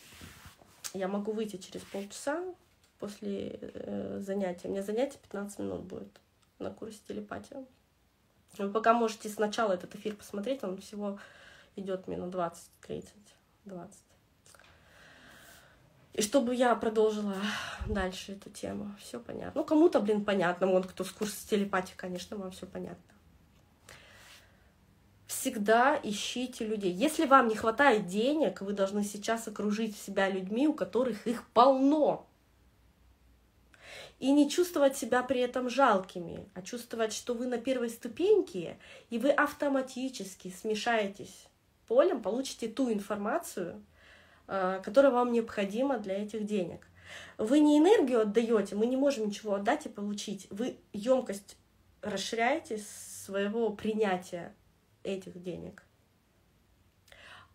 Я 0.92 1.08
могу 1.08 1.32
выйти 1.32 1.56
через 1.56 1.80
полчаса 1.86 2.44
после 2.98 3.58
э, 3.62 4.20
занятия. 4.22 4.68
У 4.68 4.72
меня 4.72 4.82
занятие 4.82 5.16
15 5.22 5.58
минут 5.60 5.80
будет 5.84 6.20
на 6.58 6.70
курсе 6.70 6.98
телепатии. 7.08 7.56
Вы 8.58 8.70
пока 8.70 8.92
можете 8.92 9.28
сначала 9.28 9.72
этот 9.72 9.94
эфир 9.94 10.14
посмотреть, 10.14 10.62
он 10.62 10.78
всего 10.78 11.18
идет 11.76 12.06
минут 12.06 12.34
20-30, 12.34 13.06
20. 13.64 14.00
И 16.12 16.20
чтобы 16.20 16.54
я 16.54 16.74
продолжила 16.74 17.36
дальше 17.86 18.32
эту 18.32 18.50
тему. 18.50 18.94
Все 19.00 19.18
понятно. 19.18 19.62
Ну, 19.62 19.64
кому-то, 19.64 20.00
блин, 20.00 20.24
понятно. 20.24 20.66
Вон, 20.66 20.82
кто 20.82 21.04
с 21.04 21.10
курса 21.10 21.48
телепатии, 21.48 21.94
конечно, 21.96 22.36
вам 22.36 22.50
все 22.50 22.66
понятно. 22.66 23.02
Всегда 25.26 25.98
ищите 26.02 26.66
людей. 26.66 26.92
Если 26.92 27.24
вам 27.24 27.48
не 27.48 27.56
хватает 27.56 28.06
денег, 28.06 28.60
вы 28.60 28.74
должны 28.74 29.02
сейчас 29.02 29.48
окружить 29.48 29.96
себя 29.96 30.28
людьми, 30.28 30.68
у 30.68 30.74
которых 30.74 31.26
их 31.26 31.48
полно 31.54 32.26
и 34.22 34.30
не 34.30 34.48
чувствовать 34.48 34.96
себя 34.96 35.24
при 35.24 35.40
этом 35.40 35.68
жалкими, 35.68 36.48
а 36.54 36.62
чувствовать, 36.62 37.12
что 37.12 37.34
вы 37.34 37.48
на 37.48 37.58
первой 37.58 37.90
ступеньке, 37.90 38.78
и 39.10 39.18
вы 39.18 39.30
автоматически 39.30 40.48
смешаетесь 40.48 41.48
полем, 41.88 42.22
получите 42.22 42.68
ту 42.68 42.92
информацию, 42.92 43.84
э, 44.46 44.80
которая 44.84 45.10
вам 45.10 45.32
необходима 45.32 45.98
для 45.98 46.22
этих 46.22 46.46
денег. 46.46 46.86
Вы 47.36 47.58
не 47.58 47.80
энергию 47.80 48.20
отдаете, 48.20 48.76
мы 48.76 48.86
не 48.86 48.96
можем 48.96 49.26
ничего 49.26 49.54
отдать 49.54 49.86
и 49.86 49.88
получить. 49.88 50.46
Вы 50.50 50.76
емкость 50.92 51.56
расширяете 52.00 52.78
своего 52.78 53.70
принятия 53.70 54.54
этих 55.02 55.42
денег. 55.42 55.82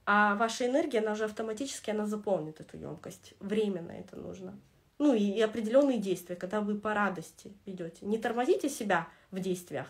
А 0.05 0.35
ваша 0.35 0.67
энергия, 0.67 0.99
она 0.99 1.13
уже 1.13 1.23
автоматически, 1.23 1.91
она 1.91 2.05
заполнит 2.05 2.59
эту 2.59 2.75
емкость. 2.75 3.35
Временно 3.39 3.93
это 3.93 4.17
нужно. 4.17 4.59
Ну 4.99 5.13
и, 5.13 5.39
определенные 5.41 5.99
действия, 5.99 6.35
когда 6.35 6.61
вы 6.61 6.77
по 6.79 6.93
радости 6.93 7.53
идете. 7.65 8.05
Не 8.05 8.17
тормозите 8.17 8.69
себя 8.69 9.07
в 9.31 9.39
действиях. 9.39 9.87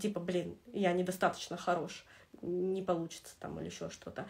Типа, 0.00 0.20
блин, 0.20 0.56
я 0.72 0.92
недостаточно 0.92 1.56
хорош, 1.56 2.04
не 2.40 2.82
получится 2.82 3.34
там 3.38 3.58
или 3.60 3.66
еще 3.66 3.90
что-то 3.90 4.26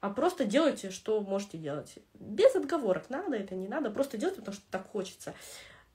а 0.00 0.10
просто 0.10 0.44
делайте, 0.44 0.90
что 0.90 1.20
можете 1.20 1.58
делать. 1.58 1.94
Без 2.14 2.54
отговорок, 2.54 3.08
надо 3.08 3.36
это, 3.36 3.54
не 3.54 3.68
надо, 3.68 3.90
просто 3.90 4.18
делайте, 4.18 4.40
потому 4.40 4.54
что 4.54 4.64
так 4.70 4.88
хочется. 4.88 5.34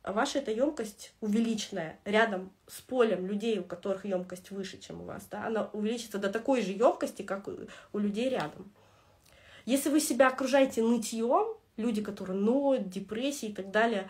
Ваша 0.03 0.39
эта 0.39 0.51
емкость 0.51 1.13
увеличенная 1.21 1.99
рядом 2.05 2.51
с 2.67 2.81
полем 2.81 3.27
людей, 3.27 3.59
у 3.59 3.63
которых 3.63 4.03
емкость 4.03 4.49
выше, 4.49 4.79
чем 4.79 5.01
у 5.01 5.05
вас, 5.05 5.27
да, 5.29 5.45
она 5.45 5.69
увеличится 5.73 6.17
до 6.17 6.29
такой 6.29 6.61
же 6.61 6.71
емкости, 6.71 7.21
как 7.21 7.47
у 7.93 7.97
людей 7.97 8.29
рядом. 8.29 8.73
Если 9.65 9.89
вы 9.89 9.99
себя 9.99 10.29
окружаете 10.29 10.81
нытьем, 10.81 11.55
люди, 11.81 12.01
которые 12.01 12.37
ноют, 12.37 12.89
депрессии 12.89 13.49
и 13.49 13.53
так 13.53 13.71
далее, 13.71 14.09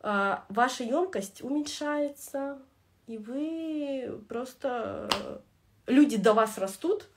а, 0.00 0.44
ваша 0.48 0.84
емкость 0.84 1.42
уменьшается, 1.42 2.60
и 3.06 3.18
вы 3.18 4.22
просто 4.28 5.42
люди 5.86 6.16
до 6.16 6.34
вас 6.34 6.58
растут, 6.58 7.08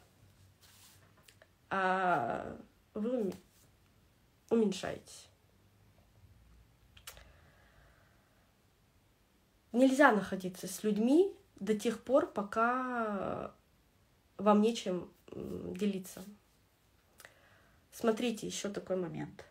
а 1.70 2.58
вы 2.94 3.32
уменьшаетесь. 4.50 5.28
Нельзя 9.72 10.12
находиться 10.12 10.68
с 10.68 10.84
людьми 10.84 11.36
до 11.60 11.78
тех 11.78 12.02
пор, 12.02 12.28
пока 12.28 13.52
вам 14.38 14.62
нечем 14.62 15.12
делиться. 15.34 16.24
Смотрите, 17.92 18.48
еще 18.48 18.70
такой 18.70 18.96
момент. 18.96 19.46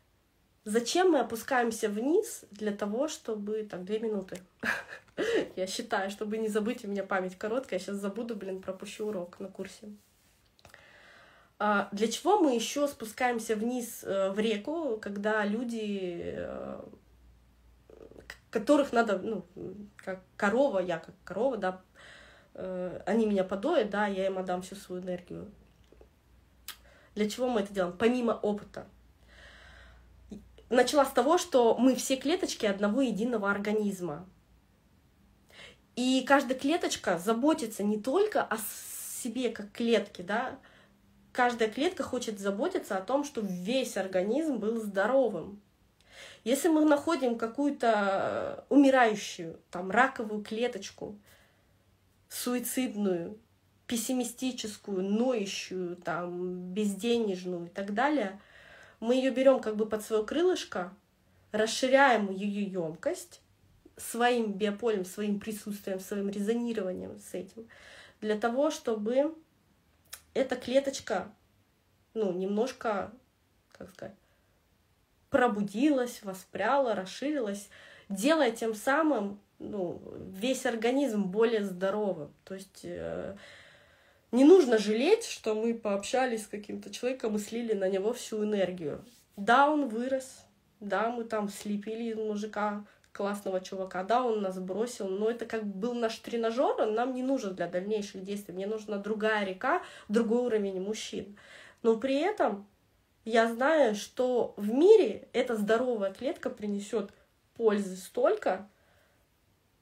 Зачем 0.64 1.10
мы 1.10 1.20
опускаемся 1.20 1.90
вниз 1.90 2.44
для 2.50 2.72
того, 2.72 3.08
чтобы... 3.08 3.64
Так, 3.70 3.84
две 3.84 3.98
минуты. 3.98 4.38
Я 5.56 5.66
считаю, 5.66 6.10
чтобы 6.10 6.38
не 6.38 6.48
забыть, 6.48 6.84
у 6.84 6.88
меня 6.88 7.04
память 7.04 7.36
короткая, 7.36 7.78
я 7.78 7.84
сейчас 7.84 7.96
забуду, 7.96 8.34
блин, 8.34 8.60
пропущу 8.60 9.06
урок 9.06 9.38
на 9.38 9.48
курсе. 9.48 9.88
А 11.60 11.88
для 11.92 12.08
чего 12.08 12.40
мы 12.40 12.56
еще 12.56 12.88
спускаемся 12.88 13.54
вниз 13.54 14.02
э, 14.02 14.30
в 14.30 14.38
реку, 14.40 14.98
когда 15.00 15.44
люди, 15.44 16.34
э, 16.36 16.80
которых 18.50 18.92
надо, 18.92 19.18
ну, 19.18 19.46
как 19.96 20.20
корова, 20.36 20.80
я 20.80 20.98
как 20.98 21.14
корова, 21.24 21.56
да, 21.58 21.80
э, 22.54 23.00
они 23.06 23.26
меня 23.26 23.44
подоят, 23.44 23.90
да, 23.90 24.08
я 24.08 24.26
им 24.26 24.38
отдам 24.38 24.62
всю 24.62 24.74
свою 24.74 25.00
энергию. 25.00 25.48
Для 27.14 27.30
чего 27.30 27.48
мы 27.48 27.60
это 27.60 27.72
делаем? 27.72 27.96
Помимо 27.96 28.32
опыта. 28.32 28.86
Начала 30.70 31.04
с 31.04 31.12
того, 31.12 31.38
что 31.38 31.76
мы 31.76 31.94
все 31.94 32.16
клеточки 32.16 32.66
одного 32.66 33.02
единого 33.02 33.50
организма. 33.50 34.26
И 35.96 36.24
каждая 36.26 36.58
клеточка 36.58 37.18
заботится 37.18 37.84
не 37.84 38.00
только 38.00 38.42
о 38.42 38.56
себе 39.22 39.50
как 39.50 39.72
клетке, 39.72 40.22
да, 40.22 40.58
каждая 41.32 41.70
клетка 41.70 42.02
хочет 42.02 42.38
заботиться 42.38 42.96
о 42.96 43.02
том, 43.02 43.24
чтобы 43.24 43.48
весь 43.48 43.96
организм 43.96 44.56
был 44.56 44.80
здоровым. 44.80 45.60
Если 46.44 46.68
мы 46.68 46.84
находим 46.84 47.38
какую-то 47.38 48.64
умирающую, 48.68 49.60
там, 49.70 49.90
раковую 49.90 50.42
клеточку, 50.42 51.18
суицидную, 52.28 53.38
пессимистическую, 53.86 55.02
ноющую, 55.02 55.96
там, 55.96 56.72
безденежную 56.72 57.66
и 57.66 57.70
так 57.70 57.94
далее, 57.94 58.40
мы 59.04 59.16
ее 59.16 59.30
берем 59.30 59.60
как 59.60 59.76
бы 59.76 59.86
под 59.86 60.02
свое 60.02 60.24
крылышко, 60.24 60.90
расширяем 61.52 62.30
ее 62.30 62.62
емкость 62.64 63.42
своим 63.98 64.54
биополем, 64.54 65.04
своим 65.04 65.38
присутствием, 65.38 66.00
своим 66.00 66.30
резонированием 66.30 67.18
с 67.18 67.34
этим, 67.34 67.68
для 68.22 68.38
того, 68.38 68.70
чтобы 68.70 69.34
эта 70.32 70.56
клеточка, 70.56 71.30
ну, 72.14 72.32
немножко, 72.32 73.12
как 73.76 73.90
сказать, 73.90 74.16
пробудилась, 75.28 76.22
воспряла, 76.22 76.94
расширилась, 76.94 77.68
делая 78.08 78.52
тем 78.52 78.74
самым 78.74 79.38
ну, 79.58 80.02
весь 80.30 80.64
организм 80.64 81.24
более 81.24 81.62
здоровым. 81.62 82.32
То 82.44 82.54
есть 82.54 82.80
э, 82.84 83.36
не 84.34 84.44
нужно 84.44 84.78
жалеть, 84.78 85.24
что 85.24 85.54
мы 85.54 85.74
пообщались 85.74 86.44
с 86.44 86.48
каким-то 86.48 86.92
человеком 86.92 87.36
и 87.36 87.38
слили 87.38 87.72
на 87.72 87.88
него 87.88 88.12
всю 88.12 88.42
энергию. 88.42 89.04
Да, 89.36 89.70
он 89.70 89.88
вырос, 89.88 90.44
да, 90.80 91.10
мы 91.10 91.24
там 91.24 91.48
слепили 91.48 92.14
мужика 92.14 92.84
классного 93.12 93.60
чувака, 93.60 94.02
да, 94.02 94.24
он 94.24 94.42
нас 94.42 94.58
бросил, 94.58 95.08
но 95.08 95.30
это 95.30 95.46
как 95.46 95.64
был 95.64 95.94
наш 95.94 96.18
тренажер, 96.18 96.80
он 96.80 96.94
нам 96.94 97.14
не 97.14 97.22
нужен 97.22 97.54
для 97.54 97.68
дальнейших 97.68 98.24
действий, 98.24 98.52
мне 98.52 98.66
нужна 98.66 98.98
другая 98.98 99.44
река, 99.44 99.82
другой 100.08 100.46
уровень 100.46 100.80
мужчин. 100.80 101.38
Но 101.82 101.96
при 101.96 102.16
этом 102.16 102.66
я 103.24 103.52
знаю, 103.52 103.94
что 103.94 104.54
в 104.56 104.68
мире 104.72 105.28
эта 105.32 105.54
здоровая 105.54 106.12
клетка 106.12 106.50
принесет 106.50 107.12
пользы 107.54 107.96
столько, 107.96 108.68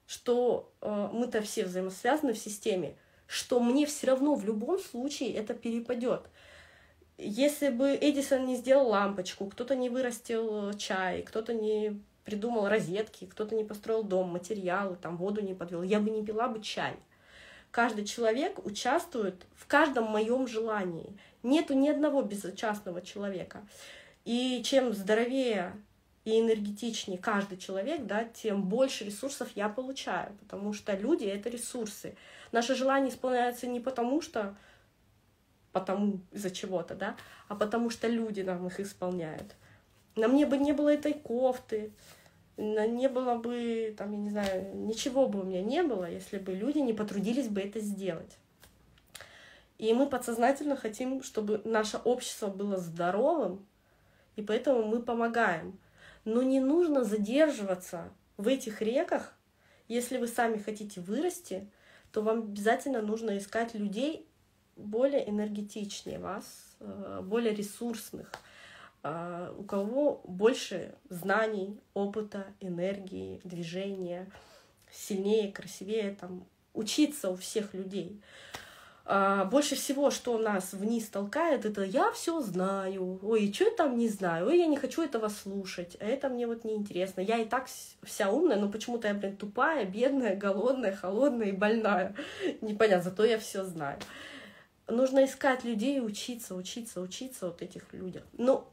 что 0.06 0.70
э, 0.82 1.08
мы-то 1.10 1.40
все 1.40 1.64
взаимосвязаны 1.64 2.34
в 2.34 2.38
системе, 2.38 2.96
что 3.26 3.60
мне 3.60 3.86
все 3.86 4.08
равно 4.08 4.34
в 4.34 4.44
любом 4.44 4.78
случае 4.78 5.32
это 5.34 5.54
перепадет. 5.54 6.22
Если 7.18 7.68
бы 7.68 7.96
Эдисон 8.00 8.46
не 8.46 8.56
сделал 8.56 8.88
лампочку, 8.88 9.46
кто-то 9.46 9.76
не 9.76 9.88
вырастил 9.88 10.72
чай, 10.74 11.22
кто-то 11.22 11.54
не 11.54 12.00
придумал 12.24 12.68
розетки, 12.68 13.26
кто-то 13.26 13.54
не 13.54 13.64
построил 13.64 14.02
дом, 14.02 14.28
материалы, 14.28 14.96
там 14.96 15.16
воду 15.16 15.40
не 15.40 15.54
подвел, 15.54 15.82
я 15.82 16.00
бы 16.00 16.10
не 16.10 16.24
пила 16.24 16.48
бы 16.48 16.60
чай. 16.60 16.94
Каждый 17.70 18.04
человек 18.04 18.64
участвует 18.66 19.46
в 19.54 19.66
каждом 19.66 20.04
моем 20.04 20.46
желании. 20.46 21.16
Нету 21.42 21.74
ни 21.74 21.88
одного 21.88 22.22
безучастного 22.22 23.00
человека. 23.00 23.66
И 24.24 24.62
чем 24.64 24.92
здоровее 24.92 25.74
и 26.24 26.40
энергетичнее 26.40 27.18
каждый 27.18 27.58
человек, 27.58 28.06
да, 28.06 28.24
тем 28.24 28.64
больше 28.64 29.04
ресурсов 29.04 29.48
я 29.54 29.68
получаю, 29.68 30.32
потому 30.40 30.72
что 30.72 30.94
люди— 30.94 31.24
это 31.26 31.48
ресурсы. 31.48 32.16
Наши 32.52 32.74
желания 32.74 33.08
исполняются 33.08 33.66
не 33.66 33.80
потому, 33.80 34.20
что 34.20 34.56
потому 35.72 36.20
из-за 36.30 36.50
чего-то, 36.50 36.94
да, 36.94 37.16
а 37.48 37.54
потому 37.54 37.90
что 37.90 38.06
люди 38.06 38.42
нам 38.42 38.66
их 38.66 38.78
исполняют. 38.78 39.54
На 40.14 40.28
мне 40.28 40.46
бы 40.46 40.58
не 40.58 40.72
было 40.72 40.90
этой 40.90 41.14
кофты, 41.14 41.92
не 42.56 43.08
было 43.08 43.36
бы, 43.36 43.94
там, 43.96 44.12
я 44.12 44.18
не 44.18 44.30
знаю, 44.30 44.76
ничего 44.76 45.26
бы 45.26 45.40
у 45.40 45.44
меня 45.44 45.62
не 45.62 45.82
было, 45.82 46.08
если 46.08 46.38
бы 46.38 46.52
люди 46.52 46.78
не 46.78 46.92
потрудились 46.92 47.48
бы 47.48 47.60
это 47.62 47.80
сделать. 47.80 48.36
И 49.78 49.92
мы 49.94 50.06
подсознательно 50.06 50.76
хотим, 50.76 51.22
чтобы 51.22 51.60
наше 51.64 51.96
общество 51.96 52.48
было 52.48 52.76
здоровым, 52.76 53.66
и 54.36 54.42
поэтому 54.42 54.84
мы 54.84 55.02
помогаем. 55.02 55.78
Но 56.24 56.42
не 56.42 56.60
нужно 56.60 57.04
задерживаться 57.04 58.12
в 58.36 58.48
этих 58.48 58.82
реках. 58.82 59.34
Если 59.88 60.18
вы 60.18 60.26
сами 60.28 60.58
хотите 60.58 61.00
вырасти, 61.00 61.68
то 62.12 62.22
вам 62.22 62.40
обязательно 62.40 63.02
нужно 63.02 63.36
искать 63.38 63.74
людей 63.74 64.26
более 64.76 65.28
энергетичнее 65.28 66.18
вас, 66.18 66.76
э, 66.80 67.20
более 67.22 67.54
ресурсных, 67.54 68.30
а, 69.02 69.52
у 69.58 69.64
кого 69.64 70.22
больше 70.24 70.94
знаний, 71.08 71.80
опыта, 71.92 72.46
энергии, 72.60 73.40
движения, 73.44 74.30
сильнее, 74.90 75.50
красивее, 75.52 76.14
там, 76.14 76.46
учиться 76.72 77.30
у 77.30 77.36
всех 77.36 77.74
людей. 77.74 78.20
А, 79.04 79.44
больше 79.46 79.74
всего, 79.74 80.10
что 80.10 80.38
нас 80.38 80.72
вниз 80.72 81.08
толкает, 81.08 81.64
это 81.64 81.82
я 81.82 82.12
все 82.12 82.40
знаю, 82.40 83.18
ой, 83.22 83.52
что 83.52 83.64
я 83.64 83.70
там 83.72 83.98
не 83.98 84.08
знаю, 84.08 84.46
ой, 84.46 84.58
я 84.58 84.66
не 84.66 84.76
хочу 84.76 85.02
этого 85.02 85.28
слушать, 85.28 85.96
а 85.98 86.04
это 86.04 86.28
мне 86.28 86.46
вот 86.46 86.64
неинтересно. 86.64 87.20
Я 87.20 87.38
и 87.38 87.44
так 87.44 87.66
вся 88.04 88.30
умная, 88.30 88.56
но 88.56 88.68
почему-то 88.68 89.08
я, 89.08 89.14
блин, 89.14 89.36
тупая, 89.36 89.84
бедная, 89.86 90.36
голодная, 90.36 90.94
холодная 90.94 91.48
и 91.48 91.52
больная. 91.52 92.14
Непонятно, 92.60 93.10
зато 93.10 93.24
я 93.24 93.38
все 93.38 93.64
знаю. 93.64 93.98
Нужно 94.86 95.24
искать 95.24 95.64
людей 95.64 96.00
учиться, 96.00 96.54
учиться, 96.54 97.00
учиться 97.00 97.46
вот 97.46 97.60
этих 97.60 97.92
людях. 97.92 98.22
Ну, 98.34 98.64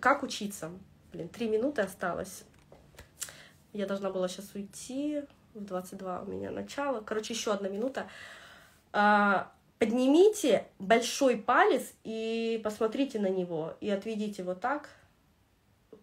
как 0.00 0.22
учиться? 0.22 0.70
Блин, 1.12 1.28
три 1.28 1.48
минуты 1.48 1.80
осталось. 1.80 2.44
Я 3.72 3.86
должна 3.86 4.10
была 4.10 4.28
сейчас 4.28 4.54
уйти. 4.54 5.22
В 5.54 5.64
22 5.64 6.22
у 6.22 6.24
меня 6.26 6.50
начало. 6.50 7.00
Короче, 7.00 7.32
еще 7.32 7.52
одна 7.52 7.68
минута. 7.68 8.06
Поднимите 9.78 10.66
большой 10.78 11.36
палец 11.36 11.92
и 12.04 12.60
посмотрите 12.64 13.18
на 13.18 13.28
него. 13.28 13.74
И 13.80 13.88
отведите 13.90 14.42
вот 14.42 14.60
так 14.60 14.90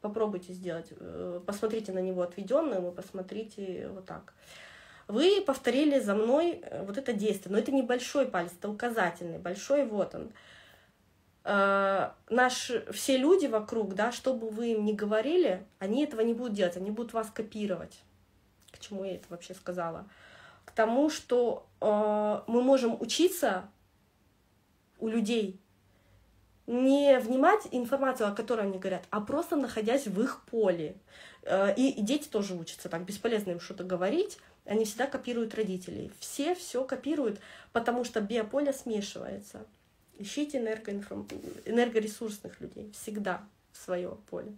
попробуйте 0.05 0.53
сделать. 0.53 0.87
Э, 0.91 1.41
посмотрите 1.45 1.91
на 1.91 1.99
него 1.99 2.21
отведенным 2.21 2.87
и 2.87 2.95
посмотрите 2.95 3.89
вот 3.89 4.05
так. 4.05 4.33
Вы 5.07 5.41
повторили 5.41 5.99
за 5.99 6.15
мной 6.15 6.61
э, 6.61 6.83
вот 6.85 6.97
это 6.97 7.11
действие, 7.13 7.51
но 7.51 7.59
это 7.59 7.71
небольшой 7.71 8.27
палец, 8.27 8.51
это 8.57 8.69
указательный, 8.69 9.39
большой 9.39 9.85
вот 9.85 10.15
он. 10.15 10.31
Э, 11.43 12.11
наш, 12.29 12.71
все 12.91 13.17
люди 13.17 13.47
вокруг, 13.47 13.95
да, 13.95 14.11
что 14.11 14.33
бы 14.33 14.49
вы 14.49 14.73
им 14.73 14.85
ни 14.85 14.93
говорили, 14.93 15.65
они 15.79 16.03
этого 16.03 16.21
не 16.21 16.33
будут 16.33 16.53
делать, 16.53 16.77
они 16.77 16.91
будут 16.91 17.13
вас 17.13 17.29
копировать. 17.31 17.99
К 18.71 18.79
чему 18.79 19.03
я 19.05 19.15
это 19.15 19.25
вообще 19.29 19.53
сказала? 19.53 20.07
Тому, 20.75 21.09
что 21.09 21.65
э, 21.81 22.41
мы 22.47 22.61
можем 22.61 23.01
учиться 23.01 23.69
у 24.99 25.07
людей, 25.07 25.59
не 26.67 27.19
внимать 27.19 27.67
информацию, 27.71 28.27
о 28.27 28.35
которой 28.35 28.65
они 28.65 28.79
говорят, 28.79 29.03
а 29.09 29.21
просто 29.21 29.55
находясь 29.55 30.07
в 30.07 30.21
их 30.21 30.43
поле. 30.45 30.95
Э, 31.43 31.73
и, 31.75 31.89
и 31.91 32.01
дети 32.01 32.27
тоже 32.27 32.55
учатся 32.55 32.89
так, 32.89 33.05
бесполезно 33.05 33.51
им 33.51 33.59
что-то 33.59 33.83
говорить, 33.83 34.37
они 34.65 34.85
всегда 34.85 35.07
копируют 35.07 35.55
родителей. 35.55 36.11
Все 36.19 36.55
все 36.55 36.83
копируют, 36.83 37.39
потому 37.71 38.03
что 38.03 38.19
биополе 38.19 38.73
смешивается. 38.73 39.65
Ищите 40.17 40.57
энергоинформ... 40.59 41.27
энергоресурсных 41.65 42.59
людей 42.61 42.91
всегда 42.93 43.43
в 43.71 43.77
свое 43.77 44.17
поле. 44.29 44.55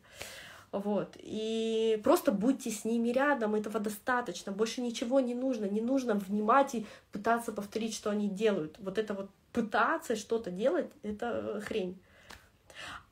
Вот. 0.72 1.16
И 1.20 2.00
просто 2.04 2.32
будьте 2.32 2.72
с 2.72 2.86
ними 2.86 3.10
рядом, 3.10 3.56
этого 3.56 3.80
достаточно. 3.80 4.52
Больше 4.52 4.82
ничего 4.82 5.20
не 5.20 5.34
нужно. 5.34 5.66
Не 5.66 5.82
нужно 5.82 6.16
внимать 6.16 6.76
и 6.76 6.86
пытаться 7.12 7.52
повторить, 7.52 7.96
что 7.96 8.10
они 8.10 8.28
делают. 8.28 8.78
Вот 8.80 8.98
это 8.98 9.14
вот 9.14 9.30
пытаться 9.54 10.16
что-то 10.16 10.52
делать, 10.52 10.92
это 11.04 11.62
хрень. 11.66 11.98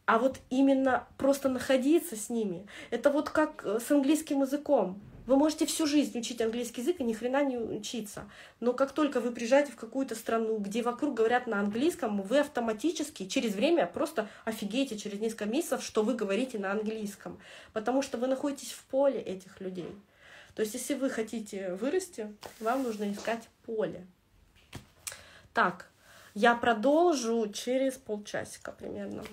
А 0.06 0.20
вот 0.20 0.38
именно 0.52 1.08
просто 1.18 1.50
находиться 1.50 2.16
с 2.16 2.30
ними, 2.30 2.68
это 2.92 3.10
вот 3.10 3.30
как 3.30 3.66
с 3.66 3.90
английским 3.90 4.42
языком. 4.42 5.02
Вы 5.26 5.38
можете 5.38 5.66
всю 5.66 5.88
жизнь 5.88 6.18
учить 6.20 6.42
английский 6.42 6.82
язык 6.82 7.00
и 7.00 7.04
ни 7.04 7.14
хрена 7.14 7.44
не 7.44 7.58
учиться. 7.58 8.30
Но 8.60 8.74
как 8.74 8.92
только 8.92 9.20
вы 9.20 9.32
приезжаете 9.32 9.72
в 9.72 9.76
какую-то 9.76 10.14
страну, 10.14 10.60
где 10.60 10.84
вокруг 10.84 11.16
говорят 11.16 11.48
на 11.48 11.60
английском, 11.60 12.22
вы 12.22 12.40
автоматически 12.40 13.26
через 13.26 13.56
время 13.56 13.88
просто 13.88 14.30
офигеете 14.46 14.98
через 14.98 15.20
несколько 15.20 15.46
месяцев, 15.46 15.84
что 15.84 16.04
вы 16.04 16.14
говорите 16.14 16.60
на 16.60 16.72
английском. 16.72 17.40
Потому 17.74 18.04
что 18.04 18.18
вы 18.18 18.28
находитесь 18.28 18.72
в 18.72 18.84
поле 18.84 19.20
этих 19.20 19.60
людей. 19.62 19.90
То 20.54 20.62
есть, 20.62 20.74
если 20.74 20.94
вы 20.94 21.10
хотите 21.10 21.74
вырасти, 21.74 22.34
вам 22.60 22.84
нужно 22.84 23.12
искать 23.12 23.50
поле. 23.66 24.06
Так, 25.54 25.90
я 26.34 26.56
продолжу 26.56 27.50
через 27.52 27.96
полчасика 27.96 28.72
примерно. 28.72 29.24